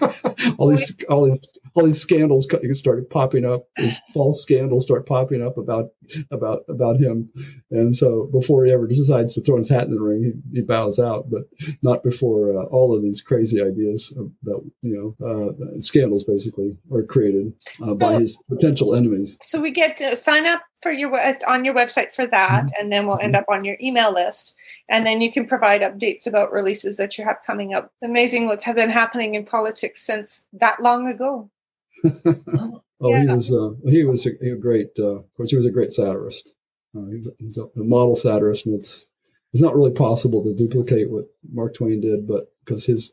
all 0.58 0.68
these 0.68 0.96
all 1.08 1.24
these 1.24 1.40
all 1.74 1.84
these 1.84 2.00
scandals 2.00 2.48
started 2.72 3.10
popping 3.10 3.44
up. 3.44 3.68
These 3.76 4.00
false 4.12 4.42
scandals 4.42 4.84
start 4.84 5.06
popping 5.06 5.42
up 5.42 5.58
about 5.58 5.90
about 6.30 6.64
about 6.68 6.98
him. 6.98 7.30
And 7.70 7.94
so 7.94 8.28
before 8.32 8.64
he 8.64 8.72
ever 8.72 8.86
decides 8.86 9.34
to 9.34 9.42
throw 9.42 9.58
his 9.58 9.68
hat 9.68 9.84
in 9.84 9.94
the 9.94 10.00
ring, 10.00 10.42
he, 10.52 10.60
he 10.60 10.62
bows 10.62 10.98
out. 10.98 11.30
But 11.30 11.42
not 11.82 12.02
before 12.02 12.58
uh, 12.58 12.64
all 12.64 12.94
of 12.94 13.02
these 13.02 13.20
crazy 13.20 13.60
ideas 13.60 14.12
that 14.42 14.70
you 14.82 15.16
know 15.20 15.26
uh, 15.26 15.80
scandals 15.80 16.24
basically 16.24 16.76
are 16.92 17.02
created 17.02 17.52
uh, 17.82 17.94
by 17.94 18.20
his 18.20 18.36
potential 18.48 18.94
enemies. 18.94 19.38
So 19.42 19.60
we 19.60 19.70
get 19.70 19.98
to 19.98 20.16
sign 20.16 20.46
up 20.46 20.62
for 20.82 20.92
your 20.92 21.18
on 21.48 21.64
your 21.64 21.74
website 21.74 22.12
for 22.12 22.26
that, 22.26 22.64
mm-hmm. 22.64 22.80
and 22.80 22.92
then 22.92 23.06
we'll 23.06 23.18
end 23.18 23.36
up 23.36 23.46
on 23.48 23.64
your 23.64 23.76
email 23.80 24.12
list, 24.12 24.54
and 24.88 25.06
then 25.06 25.20
you 25.20 25.32
can 25.32 25.46
provide 25.46 25.75
updates 25.82 26.26
about 26.26 26.52
releases 26.52 26.96
that 26.96 27.18
you 27.18 27.24
have 27.24 27.38
coming 27.46 27.74
up. 27.74 27.92
It's 28.00 28.08
amazing 28.08 28.46
what's 28.46 28.64
been 28.64 28.90
happening 28.90 29.34
in 29.34 29.44
politics 29.44 30.04
since 30.04 30.44
that 30.54 30.82
long 30.82 31.08
ago. 31.08 31.50
oh, 32.04 32.82
yeah. 33.00 33.22
he 33.22 33.28
was 33.28 33.52
uh, 33.52 33.70
he 33.84 34.04
was 34.04 34.26
a, 34.26 34.52
a 34.52 34.56
great. 34.56 34.90
Uh, 34.98 35.16
of 35.16 35.34
course, 35.36 35.50
he 35.50 35.56
was 35.56 35.66
a 35.66 35.70
great 35.70 35.92
satirist. 35.92 36.54
Uh, 36.96 37.06
he's, 37.10 37.28
he's 37.38 37.58
a, 37.58 37.64
a, 37.64 37.84
model 37.84 38.16
satirist, 38.16 38.66
and 38.66 38.74
it's 38.74 39.06
it's 39.52 39.62
not 39.62 39.74
really 39.74 39.92
possible 39.92 40.44
to 40.44 40.54
duplicate 40.54 41.10
what 41.10 41.26
Mark 41.50 41.74
Twain 41.74 42.00
did, 42.00 42.26
but 42.28 42.52
because 42.64 42.84
his 42.84 43.12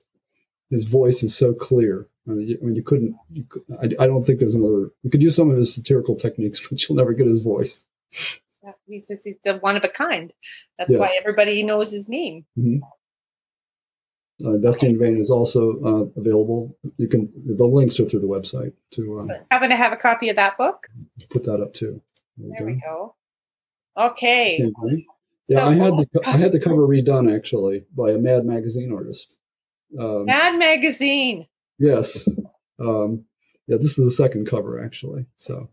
his 0.69 0.85
voice 0.85 1.23
is 1.23 1.35
so 1.35 1.53
clear. 1.53 2.07
I 2.27 2.31
mean, 2.31 2.47
you, 2.47 2.57
I 2.61 2.65
mean, 2.65 2.75
you 2.75 2.83
couldn't. 2.83 3.15
You 3.31 3.45
could, 3.47 3.63
I, 3.71 4.03
I, 4.03 4.07
don't 4.07 4.25
think 4.25 4.39
there's 4.39 4.55
another. 4.55 4.91
You 5.03 5.09
could 5.09 5.21
use 5.21 5.35
some 5.35 5.51
of 5.51 5.57
his 5.57 5.73
satirical 5.73 6.15
techniques, 6.15 6.65
but 6.69 6.87
you'll 6.87 6.97
never 6.97 7.13
get 7.13 7.27
his 7.27 7.39
voice. 7.39 7.85
He's, 8.87 9.07
he's 9.23 9.35
the 9.43 9.57
one 9.57 9.77
of 9.77 9.83
a 9.83 9.89
kind. 9.89 10.31
That's 10.77 10.91
yes. 10.91 10.99
why 10.99 11.15
everybody 11.19 11.63
knows 11.63 11.91
his 11.91 12.09
name. 12.09 12.45
Mm-hmm. 12.57 12.83
Uh, 14.43 14.55
Investing 14.55 14.91
in 14.91 14.99
Vain 14.99 15.17
is 15.17 15.29
also 15.29 15.71
uh, 15.83 16.19
available. 16.19 16.77
You 16.97 17.07
can 17.07 17.31
the 17.45 17.65
links 17.65 17.99
are 17.99 18.05
through 18.05 18.21
the 18.21 18.27
website. 18.27 18.73
To 18.91 19.19
um, 19.19 19.29
happen 19.51 19.69
to 19.69 19.75
have 19.75 19.93
a 19.93 19.97
copy 19.97 20.29
of 20.29 20.35
that 20.35 20.57
book. 20.57 20.87
Put 21.29 21.45
that 21.45 21.61
up 21.61 21.73
too. 21.73 22.01
There, 22.37 22.49
there 22.57 22.67
we 22.67 22.81
go. 22.83 23.15
Okay. 23.95 24.71
Yeah, 25.47 25.57
so, 25.57 25.69
I 25.69 25.73
had 25.75 25.97
the 25.97 26.21
I 26.25 26.37
had 26.37 26.51
the 26.51 26.59
cover 26.63 26.87
redone 26.87 27.33
actually 27.33 27.85
by 27.95 28.11
a 28.11 28.17
Mad 28.17 28.45
Magazine 28.45 28.91
artist. 28.91 29.37
Um, 29.97 30.25
Mad 30.25 30.57
Magazine. 30.57 31.47
Yes. 31.77 32.27
Um, 32.79 33.25
yeah, 33.67 33.77
this 33.77 33.97
is 33.99 34.05
the 34.05 34.11
second 34.11 34.47
cover 34.47 34.83
actually. 34.83 35.25
So. 35.37 35.69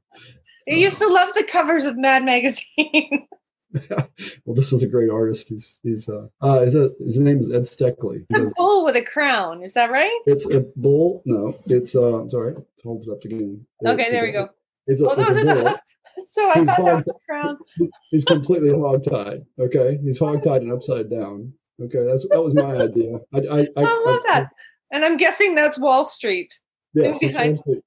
I 0.68 0.74
used 0.74 0.98
to 0.98 1.08
love 1.08 1.32
the 1.34 1.44
covers 1.44 1.84
of 1.84 1.96
Mad 1.96 2.24
Magazine. 2.24 3.26
well, 3.88 4.56
this 4.56 4.72
was 4.72 4.82
a 4.82 4.88
great 4.88 5.10
artist. 5.10 5.48
He's 5.48 5.78
he's 5.82 6.08
uh, 6.08 6.26
uh 6.42 6.62
is 6.62 6.74
that 6.74 6.96
his 6.98 7.18
name 7.18 7.38
is 7.38 7.52
Ed 7.52 7.62
Steckley. 7.62 8.26
A 8.34 8.50
bull 8.56 8.84
with 8.84 8.96
a 8.96 9.02
crown, 9.02 9.62
is 9.62 9.74
that 9.74 9.90
right? 9.90 10.18
It's 10.26 10.50
a 10.50 10.60
bull. 10.76 11.22
No, 11.24 11.56
it's 11.66 11.94
uh. 11.94 12.28
Sorry, 12.28 12.54
hold 12.82 13.06
it 13.06 13.10
up 13.10 13.24
again. 13.24 13.64
Okay, 13.84 14.10
there 14.10 14.24
we 14.24 14.32
go. 14.32 14.50
It's 14.86 15.00
a, 15.00 15.08
oh, 15.08 15.14
it's 15.16 15.30
a 15.30 15.44
bull. 15.44 15.74
so 16.28 16.50
I 16.50 16.54
he's 16.58 16.66
thought 16.66 16.76
hog, 16.76 16.86
that 16.86 17.06
was 17.06 17.06
a 17.08 17.24
crown. 17.24 17.58
He's 18.10 18.24
completely 18.24 18.70
hog-tied. 18.70 19.44
Okay, 19.58 19.98
he's 20.02 20.18
hog-tied 20.18 20.62
and 20.62 20.72
upside 20.72 21.08
down. 21.08 21.52
Okay, 21.80 22.04
that's 22.04 22.26
that 22.28 22.42
was 22.42 22.54
my 22.54 22.76
idea. 22.76 23.18
I 23.32 23.38
I, 23.38 23.58
I, 23.60 23.66
I 23.76 24.02
love 24.04 24.20
I, 24.20 24.22
that, 24.26 24.48
and 24.90 25.04
I'm 25.04 25.16
guessing 25.16 25.54
that's 25.54 25.78
Wall 25.78 26.04
Street. 26.04 26.58
Yes, 26.94 27.18
exactly. 27.22 27.82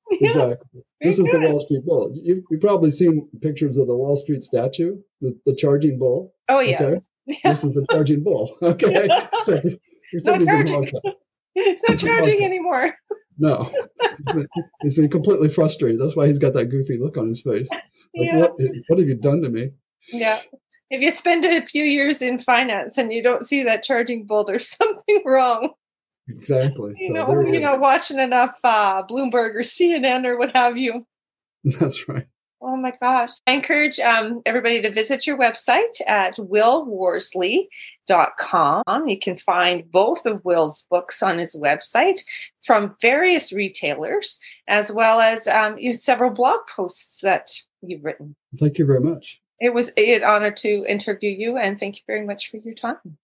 this 1.02 1.20
is 1.20 1.28
the 1.28 1.40
Wall 1.40 1.60
Street 1.60 1.86
Bull. 1.86 2.12
You've, 2.16 2.44
you've, 2.50 2.62
probably 2.62 2.90
seen 2.90 3.28
pictures 3.42 3.78
of 3.78 3.88
the 3.88 3.96
Wall 3.96 4.16
Street 4.16 4.44
statue, 4.44 4.98
the, 5.22 5.38
the 5.46 5.56
charging 5.56 6.00
bull. 6.00 6.34
Oh, 6.50 6.60
yes. 6.60 6.82
Okay? 6.82 7.00
Yeah. 7.26 7.52
This 7.52 7.64
is 7.64 7.74
the 7.74 7.86
charging 7.90 8.22
bull. 8.22 8.54
Okay. 8.62 9.08
So 9.44 9.58
it's 10.12 10.26
not 10.26 10.46
charging. 10.46 10.92
It's 11.56 11.88
not 11.88 11.98
charging 11.98 12.44
anymore. 12.44 12.94
No. 13.38 13.72
He's 14.82 14.94
been, 14.94 15.10
completely 15.10 15.48
frustrated. 15.48 16.02
That's 16.02 16.18
why 16.18 16.28
he's 16.28 16.38
got 16.38 16.54
that 16.56 16.66
goofy 16.66 17.00
look 17.00 17.18
on 17.18 17.30
his 17.30 17.42
face. 17.42 17.70
Like, 17.72 17.82
yeah. 18.14 18.38
what, 18.40 18.56
what 18.88 19.00
have 19.00 19.08
you 19.08 19.16
done 19.16 19.42
to 19.42 19.50
me? 19.50 19.72
Yeah. 20.12 20.42
If 20.90 21.02
you 21.02 21.12
spend 21.12 21.46
a 21.46 21.66
few 21.66 21.86
years 21.86 22.22
in 22.22 22.40
finance 22.40 22.98
and 22.98 23.14
you 23.14 23.24
don't 23.24 23.46
see 23.46 23.64
that 23.64 23.84
charging 23.84 24.26
bull, 24.26 24.44
there's 24.44 24.68
something 24.68 25.22
wrong. 25.26 25.70
Exactly. 26.28 26.94
You 26.98 27.08
so 27.08 27.14
know, 27.14 27.42
you 27.42 27.60
know, 27.60 27.76
watching 27.76 28.20
enough 28.20 28.56
uh, 28.64 29.04
Bloomberg 29.04 29.56
or 29.56 29.62
CNN 29.62 30.26
or 30.26 30.38
what 30.38 30.56
have 30.56 30.78
you. 30.78 31.06
That's 31.64 32.08
right. 32.08 32.28
Oh 32.66 32.78
my 32.78 32.94
gosh. 33.02 33.32
I 33.46 33.52
encourage 33.52 34.00
um, 34.00 34.42
everybody 34.46 34.82
to 34.82 34.90
visit 34.90 35.28
your 35.28 35.38
website 35.38 36.00
at 36.08 36.38
willworsley.com. 36.38 39.08
You 39.08 39.20
can 39.20 39.36
find 39.36 39.92
both 39.92 40.26
of 40.26 40.46
Will's 40.46 40.88
books 40.90 41.22
on 41.22 41.40
his 41.40 41.58
website 41.58 42.22
from 42.64 42.96
various 43.02 43.52
retailers, 43.52 44.40
as 44.70 44.94
well 44.94 45.20
as 45.20 45.46
um, 45.46 45.76
several 45.94 46.32
blog 46.32 46.62
posts 46.74 47.20
that 47.20 47.50
you've 47.82 48.06
written. 48.06 48.38
Thank 48.58 48.78
you 48.78 48.86
very 48.86 49.02
much. 49.02 49.42
It 49.60 49.74
was 49.74 49.92
an 49.98 50.24
honor 50.24 50.52
to 50.52 50.86
interview 50.88 51.32
you, 51.32 51.58
and 51.58 51.78
thank 51.78 51.98
you 51.98 52.04
very 52.08 52.26
much 52.26 52.50
for 52.50 52.56
your 52.58 52.76
time. 52.76 53.18